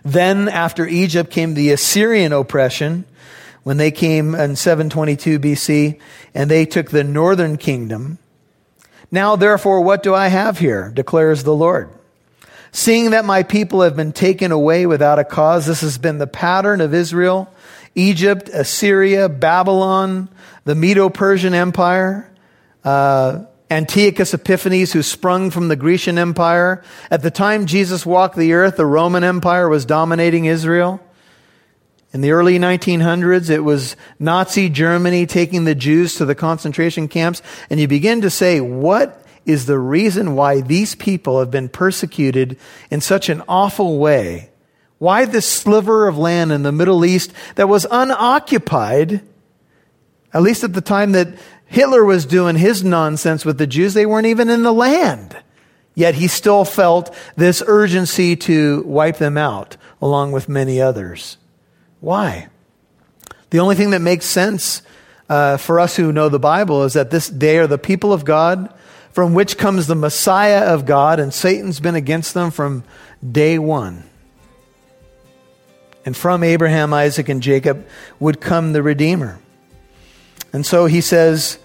Then, 0.05 0.49
after 0.49 0.87
Egypt, 0.87 1.31
came 1.31 1.55
the 1.55 1.73
Assyrian 1.73 2.33
oppression 2.33 3.05
when 3.63 3.77
they 3.77 3.91
came 3.91 4.35
in 4.35 4.57
722 4.57 5.39
BC 5.39 6.01
and 6.35 6.51
they 6.51 6.65
took 6.65 6.91
the 6.91 7.05
northern 7.05 7.57
kingdom. 7.57 8.19
Now, 9.13 9.37
therefore, 9.37 9.83
what 9.83 10.03
do 10.03 10.15
I 10.15 10.29
have 10.29 10.59
here? 10.59 10.91
declares 10.93 11.45
the 11.45 11.55
Lord. 11.55 11.91
Seeing 12.73 13.11
that 13.11 13.27
my 13.27 13.43
people 13.43 13.83
have 13.83 13.95
been 13.95 14.13
taken 14.13 14.51
away 14.51 14.87
without 14.87 15.19
a 15.19 15.25
cause, 15.25 15.67
this 15.67 15.83
has 15.83 15.99
been 15.99 16.17
the 16.17 16.27
pattern 16.27 16.81
of 16.81 16.95
Israel, 16.95 17.53
Egypt, 17.95 18.49
Assyria, 18.49 19.29
Babylon, 19.29 20.31
the 20.65 20.75
Medo 20.75 21.11
Persian 21.11 21.53
Empire, 21.53 22.33
uh, 22.83 23.45
Antiochus 23.71 24.33
Epiphanes, 24.33 24.95
who 24.95 25.03
sprung 25.03 25.51
from 25.51 25.69
the 25.69 25.77
Grecian 25.77 26.17
Empire. 26.17 26.83
At 27.11 27.21
the 27.21 27.31
time 27.31 27.67
Jesus 27.67 28.07
walked 28.07 28.37
the 28.37 28.55
earth, 28.55 28.79
the 28.79 28.87
Roman 28.87 29.25
Empire 29.25 29.69
was 29.69 29.85
dominating 29.85 30.47
Israel. 30.47 31.01
In 32.13 32.21
the 32.21 32.33
early 32.33 32.59
1900s, 32.59 33.49
it 33.49 33.61
was 33.61 33.97
Nazi 34.19 34.69
Germany 34.69 35.25
taking 35.25 35.65
the 35.65 35.75
Jews 35.75 36.17
to 36.17 36.27
the 36.27 36.35
concentration 36.35 37.09
camps. 37.09 37.41
And 37.71 37.81
you 37.81 37.89
begin 37.89 38.21
to 38.21 38.31
say, 38.31 38.61
what 38.61 39.25
is 39.47 39.65
the 39.65 39.79
reason 39.79 40.37
why 40.37 40.61
these 40.61 40.95
people 40.95 41.39
have 41.39 41.51
been 41.51 41.71
persecuted 41.71 42.59
in 42.91 43.01
such 43.01 43.31
an 43.31 43.43
awful 43.49 43.99
way? 43.99 44.51
Why 44.99 45.25
this 45.25 45.49
sliver 45.49 46.07
of 46.07 46.19
land 46.19 46.53
in 46.53 46.63
the 46.63 46.71
Middle 46.71 47.05
East 47.05 47.33
that 47.55 47.69
was 47.69 47.87
unoccupied, 47.91 49.23
at 50.35 50.43
least 50.43 50.65
at 50.65 50.75
the 50.75 50.83
time 50.83 51.13
that 51.13 51.29
Hitler 51.65 52.05
was 52.05 52.27
doing 52.27 52.57
his 52.57 52.85
nonsense 52.85 53.45
with 53.47 53.57
the 53.57 53.67
Jews, 53.67 53.95
they 53.95 54.07
weren't 54.07 54.27
even 54.27 54.51
in 54.51 54.63
the 54.63 54.73
land. 54.73 55.37
Yet 55.95 56.15
he 56.15 56.29
still 56.29 56.65
felt 56.67 57.15
this 57.37 57.63
urgency 57.67 58.37
to 58.37 58.83
wipe 58.83 59.17
them 59.17 59.39
out, 59.39 59.79
along 60.01 60.33
with 60.33 60.49
many 60.49 60.81
others. 60.81 61.39
Why? 62.03 62.49
The 63.51 63.61
only 63.61 63.77
thing 63.77 63.91
that 63.91 64.01
makes 64.01 64.27
sense 64.27 64.83
uh, 65.29 65.57
for 65.57 65.79
us 65.79 65.95
who 65.95 66.13
know 66.13 66.29
the 66.29 66.41
Bible 66.41 66.83
is 66.83 66.95
that 66.95 67.13
this 67.13 67.29
they 67.29 67.59
are 67.59 67.69
the 67.69 67.79
people 67.79 68.13
of 68.13 68.25
God, 68.25 68.75
from 69.13 69.35
which 69.35 69.57
comes 69.57 69.87
the 69.87 69.95
Messiah 69.95 70.75
of 70.75 70.85
God, 70.85 71.21
and 71.21 71.33
Satan's 71.33 71.79
been 71.79 71.95
against 71.95 72.35
them 72.35 72.51
from 72.51 72.83
day 73.31 73.57
one. 73.57 74.03
And 76.05 76.17
from 76.17 76.43
Abraham, 76.43 76.93
Isaac, 76.93 77.29
and 77.29 77.41
Jacob 77.41 77.87
would 78.19 78.41
come 78.41 78.73
the 78.73 78.83
Redeemer. 78.83 79.39
And 80.53 80.67
so 80.67 80.87
he 80.87 81.01
says, 81.01 81.57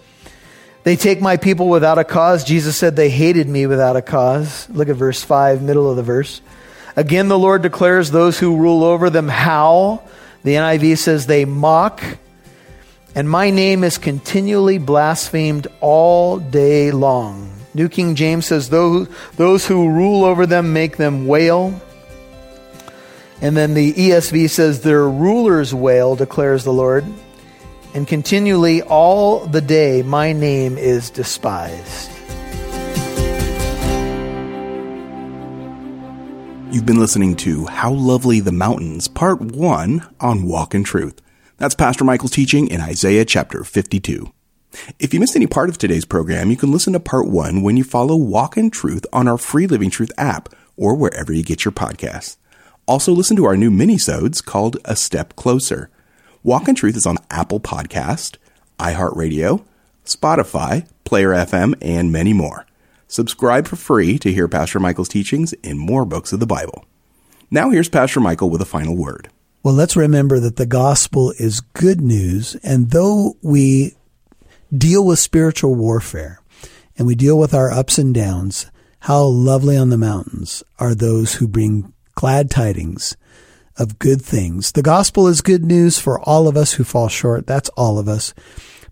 They 0.83 0.95
take 0.95 1.19
my 1.19 1.37
people 1.37 1.67
without 1.67 1.97
a 1.97 2.03
cause. 2.03 2.43
Jesus 2.43 2.77
said 2.77 2.95
they 2.95 3.09
hated 3.09 3.49
me 3.49 3.65
without 3.65 3.95
a 3.95 4.03
cause. 4.03 4.69
Look 4.69 4.87
at 4.87 4.97
verse 4.97 5.23
5, 5.23 5.63
middle 5.63 5.89
of 5.89 5.95
the 5.95 6.03
verse. 6.03 6.41
Again, 6.95 7.27
the 7.27 7.39
Lord 7.39 7.63
declares 7.63 8.11
those 8.11 8.37
who 8.37 8.55
rule 8.55 8.83
over 8.83 9.09
them 9.09 9.29
how 9.29 10.03
the 10.47 10.53
NIV 10.53 10.97
says 10.97 11.27
they 11.27 11.43
mock, 11.43 12.01
and 13.13 13.29
my 13.29 13.49
name 13.49 13.83
is 13.83 13.97
continually 13.97 14.77
blasphemed 14.77 15.67
all 15.81 16.39
day 16.39 16.91
long. 16.91 17.51
New 17.73 17.89
King 17.89 18.15
James 18.15 18.45
says, 18.45 18.69
Those 18.69 19.09
those 19.35 19.67
who 19.67 19.89
rule 19.89 20.23
over 20.23 20.45
them 20.45 20.71
make 20.71 20.95
them 20.95 21.27
wail. 21.27 21.79
And 23.41 23.55
then 23.57 23.73
the 23.73 23.93
ESV 23.93 24.49
says, 24.49 24.81
Their 24.81 25.07
rulers 25.07 25.73
wail, 25.73 26.15
declares 26.15 26.63
the 26.63 26.73
Lord. 26.73 27.05
And 27.93 28.07
continually 28.07 28.81
all 28.81 29.45
the 29.45 29.61
day 29.61 30.01
my 30.01 30.31
name 30.31 30.77
is 30.77 31.09
despised. 31.09 32.16
You've 36.77 36.85
been 36.85 36.99
listening 36.99 37.35
to 37.37 37.65
How 37.65 37.91
Lovely 37.91 38.39
the 38.39 38.51
Mountains, 38.51 39.07
Part 39.07 39.41
1 39.41 40.07
on 40.19 40.47
Walk 40.47 40.75
in 40.75 40.83
Truth. 40.83 41.23
That's 41.57 41.73
Pastor 41.73 42.03
Michael's 42.03 42.29
teaching 42.29 42.67
in 42.67 42.81
Isaiah 42.81 43.25
chapter 43.25 43.63
52. 43.63 44.31
If 44.99 45.11
you 45.11 45.19
missed 45.19 45.35
any 45.35 45.47
part 45.47 45.69
of 45.69 45.79
today's 45.79 46.05
program, 46.05 46.51
you 46.51 46.55
can 46.55 46.71
listen 46.71 46.93
to 46.93 46.99
Part 46.99 47.29
1 47.29 47.63
when 47.63 47.77
you 47.77 47.83
follow 47.83 48.15
Walk 48.15 48.57
in 48.57 48.69
Truth 48.69 49.07
on 49.11 49.27
our 49.27 49.39
free 49.39 49.65
Living 49.65 49.89
Truth 49.89 50.11
app 50.19 50.49
or 50.75 50.93
wherever 50.93 51.33
you 51.33 51.41
get 51.41 51.65
your 51.65 51.71
podcasts. 51.71 52.37
Also, 52.85 53.11
listen 53.11 53.35
to 53.37 53.45
our 53.45 53.57
new 53.57 53.71
mini-sodes 53.71 54.39
called 54.41 54.77
A 54.85 54.95
Step 54.95 55.35
Closer. 55.35 55.89
Walk 56.43 56.67
in 56.67 56.75
Truth 56.75 56.95
is 56.95 57.07
on 57.07 57.17
Apple 57.31 57.59
Podcast, 57.59 58.37
iHeartRadio, 58.77 59.65
Spotify, 60.05 60.87
Player 61.05 61.29
FM, 61.29 61.73
and 61.81 62.11
many 62.11 62.33
more. 62.33 62.66
Subscribe 63.07 63.67
for 63.67 63.77
free 63.77 64.19
to 64.19 64.33
hear 64.33 64.49
Pastor 64.49 64.79
Michael's 64.79 65.07
teachings 65.07 65.53
in 65.53 65.77
more 65.77 66.03
books 66.03 66.33
of 66.33 66.41
the 66.41 66.45
Bible. 66.45 66.85
Now 67.49 67.69
here's 67.69 67.87
Pastor 67.87 68.19
Michael 68.19 68.49
with 68.49 68.61
a 68.61 68.65
final 68.65 68.97
word. 68.97 69.29
Well, 69.63 69.73
let's 69.73 69.95
remember 69.95 70.41
that 70.41 70.57
the 70.57 70.65
gospel 70.65 71.33
is 71.39 71.61
good 71.61 72.01
news, 72.01 72.55
and 72.63 72.91
though 72.91 73.37
we 73.41 73.95
deal 74.75 75.05
with 75.05 75.19
spiritual 75.19 75.75
warfare 75.75 76.41
and 76.97 77.07
we 77.07 77.15
deal 77.15 77.39
with 77.39 77.53
our 77.53 77.71
ups 77.71 77.97
and 77.97 78.13
downs, 78.13 78.69
how 79.01 79.23
lovely 79.23 79.77
on 79.77 79.89
the 79.89 79.97
mountains 79.97 80.61
are 80.77 80.93
those 80.93 81.35
who 81.35 81.47
bring 81.47 81.93
glad 82.15 82.51
tidings 82.51 83.15
of 83.77 83.99
good 83.99 84.21
things. 84.21 84.73
The 84.73 84.81
gospel 84.81 85.27
is 85.27 85.41
good 85.41 85.63
news 85.63 85.97
for 85.97 86.19
all 86.21 86.47
of 86.47 86.57
us 86.57 86.73
who 86.73 86.83
fall 86.83 87.07
short. 87.07 87.47
That's 87.47 87.69
all 87.69 87.99
of 87.99 88.09
us. 88.09 88.33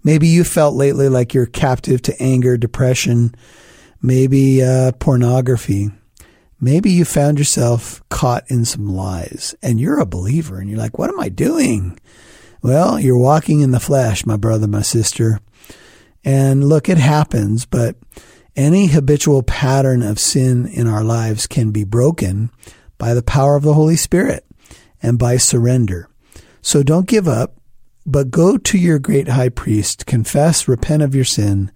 Maybe 0.03 0.27
you 0.27 0.43
felt 0.45 0.75
lately 0.75 1.09
like 1.09 1.33
you're 1.33 1.47
captive 1.47 2.01
to 2.03 2.21
anger, 2.21 2.55
depression, 2.55 3.35
maybe 4.01 4.63
uh, 4.63 4.91
pornography. 4.93 5.89
Maybe 6.59 6.91
you 6.91 7.05
found 7.05 7.37
yourself 7.37 8.01
caught 8.09 8.49
in 8.49 8.65
some 8.65 8.87
lies 8.87 9.55
and 9.61 9.79
you're 9.79 9.99
a 9.99 10.05
believer 10.05 10.59
and 10.59 10.69
you're 10.69 10.79
like, 10.79 10.97
what 10.97 11.09
am 11.09 11.19
I 11.19 11.29
doing? 11.29 11.99
Well, 12.61 12.99
you're 12.99 13.17
walking 13.17 13.61
in 13.61 13.71
the 13.71 13.79
flesh, 13.79 14.25
my 14.25 14.37
brother, 14.37 14.67
my 14.67 14.81
sister. 14.81 15.39
And 16.23 16.67
look, 16.67 16.89
it 16.89 16.97
happens, 16.97 17.65
but 17.65 17.97
any 18.55 18.87
habitual 18.87 19.43
pattern 19.43 20.01
of 20.01 20.17
sin 20.17 20.65
in 20.65 20.87
our 20.87 21.03
lives 21.03 21.45
can 21.45 21.71
be 21.71 21.83
broken 21.83 22.49
by 22.97 23.13
the 23.13 23.21
power 23.21 23.55
of 23.55 23.63
the 23.63 23.73
Holy 23.73 23.97
Spirit 23.97 24.45
and 25.03 25.19
by 25.19 25.37
surrender. 25.37 26.09
So 26.61 26.81
don't 26.81 27.07
give 27.07 27.27
up, 27.27 27.57
but 28.05 28.31
go 28.31 28.57
to 28.57 28.77
your 28.77 28.97
great 28.97 29.27
high 29.27 29.49
priest, 29.49 30.05
confess, 30.05 30.67
repent 30.67 31.03
of 31.03 31.13
your 31.13 31.25
sin, 31.25 31.71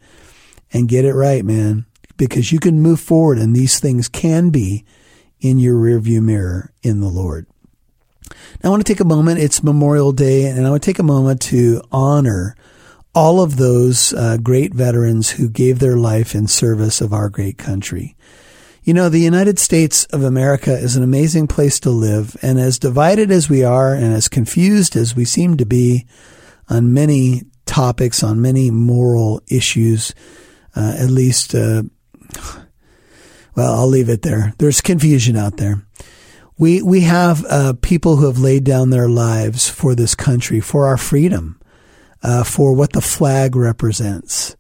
and 0.72 0.88
get 0.88 1.06
it 1.06 1.14
right, 1.14 1.44
man 1.44 1.86
because 2.20 2.52
you 2.52 2.60
can 2.60 2.82
move 2.82 3.00
forward 3.00 3.40
and 3.40 3.56
these 3.56 3.80
things 3.80 4.08
can 4.08 4.52
be 4.52 4.86
in 5.40 5.58
your 5.58 5.76
rearview 5.76 6.22
mirror 6.22 6.72
in 6.84 7.00
the 7.00 7.08
Lord. 7.08 7.48
Now 8.62 8.66
I 8.66 8.70
want 8.70 8.86
to 8.86 8.94
take 8.94 9.00
a 9.00 9.06
moment. 9.06 9.40
It's 9.40 9.64
Memorial 9.64 10.12
Day 10.12 10.46
and 10.46 10.68
I 10.68 10.70
want 10.70 10.84
to 10.84 10.86
take 10.86 11.00
a 11.00 11.04
moment 11.04 11.42
to 11.44 11.82
honor 11.92 12.56
all 13.16 13.42
of 13.42 13.56
those 13.56 14.14
uh, 14.14 14.38
great 14.38 14.74
veterans 14.74 15.32
who 15.32 15.50
gave 15.50 15.80
their 15.80 15.98
life 15.98 16.36
in 16.36 16.46
service 16.46 17.02
of 17.02 17.14
our 17.14 17.30
great 17.30 17.58
country. 17.58 18.16
You 18.84 18.94
know, 18.94 19.10
the 19.10 19.20
United 19.20 19.58
States 19.58 20.06
of 20.06 20.24
America 20.24 20.72
is 20.72 20.96
an 20.96 21.04
amazing 21.04 21.48
place 21.48 21.80
to 21.82 21.90
live, 21.90 22.38
and 22.42 22.60
as 22.60 22.80
divided 22.80 23.30
as 23.30 23.50
we 23.50 23.64
are 23.64 23.94
and 23.94 24.14
as 24.14 24.28
confused 24.28 24.96
as 24.96 25.16
we 25.16 25.26
seem 25.26 25.58
to 25.58 25.66
be 25.66 26.06
on 26.70 26.94
many 26.94 27.44
topics, 27.66 28.24
on 28.24 28.42
many 28.42 28.72
moral 28.72 29.42
issues, 29.48 30.14
uh, 30.76 30.96
at 30.98 31.10
least 31.10 31.54
uh, 31.54 31.84
well, 33.56 33.76
I'll 33.76 33.88
leave 33.88 34.10
it 34.10 34.22
there. 34.22 34.54
There's 34.58 34.82
confusion 34.82 35.36
out 35.36 35.58
there. 35.58 35.84
We 36.58 36.82
we 36.82 37.02
have 37.02 37.46
uh, 37.46 37.74
people 37.82 38.18
who 38.18 38.26
have 38.26 38.38
laid 38.38 38.66
down 38.66 38.90
their 38.90 39.08
lives 39.08 39.70
for 39.70 39.96
this 39.96 40.14
country, 40.14 40.60
for 40.60 40.86
our 40.86 40.98
freedom, 40.98 41.60
uh, 42.22 42.44
for 42.44 42.74
what 42.74 42.92
the 42.92 43.02
flag 43.02 43.56
represents, 43.56 44.58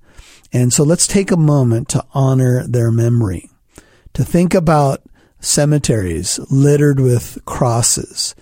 and 0.51 0.73
so 0.73 0.83
let's 0.83 1.07
take 1.07 1.29
a 1.29 1.37
moment 1.37 1.89
to 1.89 2.05
honor 2.13 2.65
their 2.65 2.89
memory, 2.89 3.49
to 4.13 4.23
think 4.23 4.53
about 4.53 5.01
cemeteries 5.39 6.39
littered 6.49 6.99
with 6.99 7.37
crosses, 7.45 8.33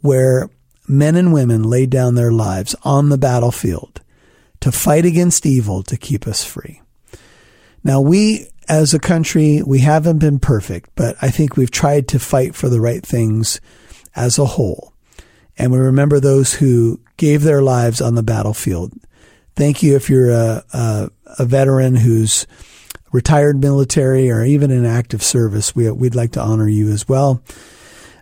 where 0.00 0.50
men 0.88 1.16
and 1.16 1.32
women 1.32 1.62
laid 1.62 1.90
down 1.90 2.14
their 2.14 2.32
lives 2.32 2.74
on 2.82 3.08
the 3.08 3.18
battlefield 3.18 4.00
to 4.60 4.72
fight 4.72 5.04
against 5.04 5.46
evil 5.46 5.82
to 5.82 5.96
keep 5.96 6.26
us 6.26 6.44
free. 6.44 6.80
Now 7.84 8.00
we 8.00 8.48
as 8.68 8.94
a 8.94 8.98
country, 8.98 9.62
we 9.64 9.80
haven't 9.80 10.18
been 10.18 10.38
perfect, 10.38 10.90
but 10.94 11.16
I 11.22 11.30
think 11.30 11.56
we've 11.56 11.70
tried 11.70 12.08
to 12.08 12.18
fight 12.18 12.54
for 12.54 12.68
the 12.68 12.80
right 12.80 13.04
things 13.04 13.60
as 14.14 14.38
a 14.38 14.44
whole. 14.44 14.92
And 15.58 15.72
we 15.72 15.78
remember 15.78 16.20
those 16.20 16.54
who 16.54 17.00
gave 17.16 17.42
their 17.42 17.62
lives 17.62 18.00
on 18.00 18.14
the 18.14 18.22
battlefield. 18.22 18.92
Thank 19.54 19.82
you 19.82 19.96
if 19.96 20.10
you're 20.10 20.30
a, 20.30 20.64
a, 20.72 21.10
a 21.38 21.44
veteran 21.44 21.96
who's 21.96 22.46
retired 23.12 23.60
military 23.60 24.30
or 24.30 24.44
even 24.44 24.70
in 24.70 24.84
active 24.84 25.22
service. 25.22 25.74
We, 25.74 25.90
would 25.90 26.14
like 26.14 26.32
to 26.32 26.42
honor 26.42 26.68
you 26.68 26.90
as 26.90 27.08
well. 27.08 27.42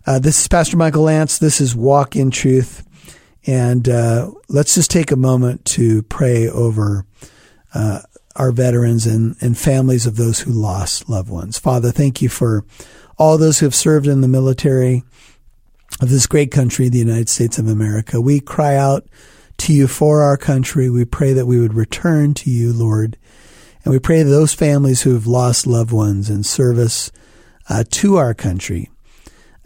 Uh, 0.06 0.18
this 0.18 0.40
is 0.40 0.48
Pastor 0.48 0.76
Michael 0.76 1.02
Lance. 1.02 1.38
This 1.38 1.60
is 1.60 1.74
Walk 1.74 2.14
in 2.14 2.30
Truth. 2.30 2.86
And 3.46 3.88
uh, 3.88 4.30
let's 4.48 4.74
just 4.74 4.90
take 4.90 5.10
a 5.10 5.16
moment 5.16 5.64
to 5.66 6.02
pray 6.04 6.48
over 6.48 7.04
uh, 7.74 8.00
our 8.36 8.52
veterans 8.52 9.06
and, 9.06 9.36
and 9.40 9.56
families 9.56 10.06
of 10.06 10.16
those 10.16 10.40
who 10.40 10.50
lost 10.50 11.08
loved 11.08 11.30
ones. 11.30 11.58
Father, 11.58 11.90
thank 11.90 12.20
you 12.20 12.28
for 12.28 12.64
all 13.18 13.38
those 13.38 13.58
who 13.58 13.66
have 13.66 13.74
served 13.74 14.06
in 14.06 14.20
the 14.20 14.28
military 14.28 15.04
of 16.00 16.10
this 16.10 16.26
great 16.26 16.50
country, 16.50 16.88
the 16.88 16.98
United 16.98 17.28
States 17.28 17.58
of 17.58 17.68
America. 17.68 18.20
We 18.20 18.40
cry 18.40 18.76
out 18.76 19.06
to 19.58 19.72
you 19.72 19.86
for 19.86 20.22
our 20.22 20.36
country. 20.36 20.90
We 20.90 21.04
pray 21.04 21.32
that 21.32 21.46
we 21.46 21.60
would 21.60 21.74
return 21.74 22.34
to 22.34 22.50
you, 22.50 22.72
Lord. 22.72 23.16
And 23.84 23.92
we 23.92 24.00
pray 24.00 24.22
that 24.22 24.30
those 24.30 24.54
families 24.54 25.02
who 25.02 25.12
have 25.14 25.26
lost 25.26 25.66
loved 25.66 25.92
ones 25.92 26.30
in 26.30 26.42
service 26.42 27.12
uh, 27.68 27.84
to 27.88 28.16
our 28.16 28.34
country, 28.34 28.90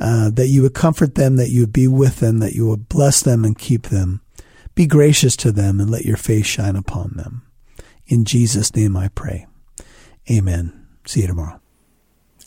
uh, 0.00 0.30
that 0.30 0.48
you 0.48 0.62
would 0.62 0.74
comfort 0.74 1.14
them, 1.14 1.36
that 1.36 1.50
you 1.50 1.60
would 1.62 1.72
be 1.72 1.88
with 1.88 2.20
them, 2.20 2.38
that 2.40 2.52
you 2.52 2.68
would 2.68 2.88
bless 2.88 3.22
them 3.22 3.44
and 3.44 3.58
keep 3.58 3.84
them. 3.84 4.20
Be 4.74 4.86
gracious 4.86 5.36
to 5.36 5.50
them 5.50 5.80
and 5.80 5.90
let 5.90 6.04
your 6.04 6.16
face 6.16 6.46
shine 6.46 6.76
upon 6.76 7.14
them. 7.16 7.47
In 8.08 8.24
Jesus' 8.24 8.74
name 8.74 8.96
I 8.96 9.08
pray. 9.08 9.46
Amen. 10.30 10.86
See 11.06 11.20
you 11.20 11.26
tomorrow. 11.26 11.60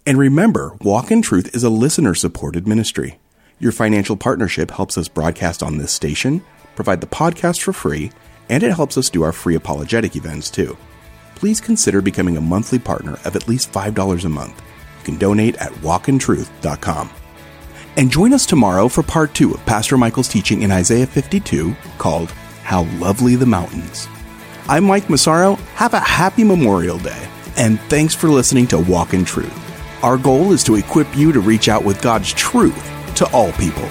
And 0.05 0.17
remember, 0.17 0.75
Walk 0.81 1.11
in 1.11 1.21
Truth 1.21 1.55
is 1.55 1.63
a 1.63 1.69
listener 1.69 2.15
supported 2.15 2.67
ministry. 2.67 3.19
Your 3.59 3.71
financial 3.71 4.17
partnership 4.17 4.71
helps 4.71 4.97
us 4.97 5.07
broadcast 5.07 5.61
on 5.61 5.77
this 5.77 5.91
station, 5.91 6.43
provide 6.75 6.99
the 7.01 7.07
podcast 7.07 7.61
for 7.61 7.73
free, 7.73 8.11
and 8.49 8.63
it 8.63 8.73
helps 8.73 8.97
us 8.97 9.11
do 9.11 9.21
our 9.21 9.31
free 9.31 9.53
apologetic 9.53 10.15
events 10.15 10.49
too. 10.49 10.75
Please 11.35 11.61
consider 11.61 12.01
becoming 12.01 12.37
a 12.37 12.41
monthly 12.41 12.79
partner 12.79 13.19
of 13.23 13.35
at 13.35 13.47
least 13.47 13.71
$5 13.71 14.25
a 14.25 14.29
month. 14.29 14.59
You 14.99 15.05
can 15.05 15.17
donate 15.17 15.55
at 15.57 15.71
walkintruth.com. 15.73 17.09
And 17.97 18.09
join 18.09 18.33
us 18.33 18.47
tomorrow 18.47 18.87
for 18.87 19.03
part 19.03 19.35
two 19.35 19.53
of 19.53 19.65
Pastor 19.67 19.97
Michael's 19.97 20.27
teaching 20.27 20.63
in 20.63 20.71
Isaiah 20.71 21.05
52 21.05 21.75
called 21.99 22.31
How 22.63 22.83
Lovely 22.97 23.35
the 23.35 23.45
Mountains. 23.45 24.07
I'm 24.71 24.85
Mike 24.85 25.09
Massaro. 25.09 25.55
Have 25.75 25.93
a 25.93 25.99
happy 25.99 26.45
Memorial 26.45 26.97
Day. 26.97 27.27
And 27.57 27.77
thanks 27.89 28.15
for 28.15 28.29
listening 28.29 28.67
to 28.67 28.79
Walk 28.79 29.13
in 29.13 29.25
Truth. 29.25 29.53
Our 30.01 30.17
goal 30.17 30.53
is 30.53 30.63
to 30.63 30.75
equip 30.75 31.13
you 31.13 31.33
to 31.33 31.41
reach 31.41 31.67
out 31.67 31.83
with 31.83 32.01
God's 32.01 32.31
truth 32.31 32.81
to 33.15 33.29
all 33.33 33.51
people. 33.51 33.89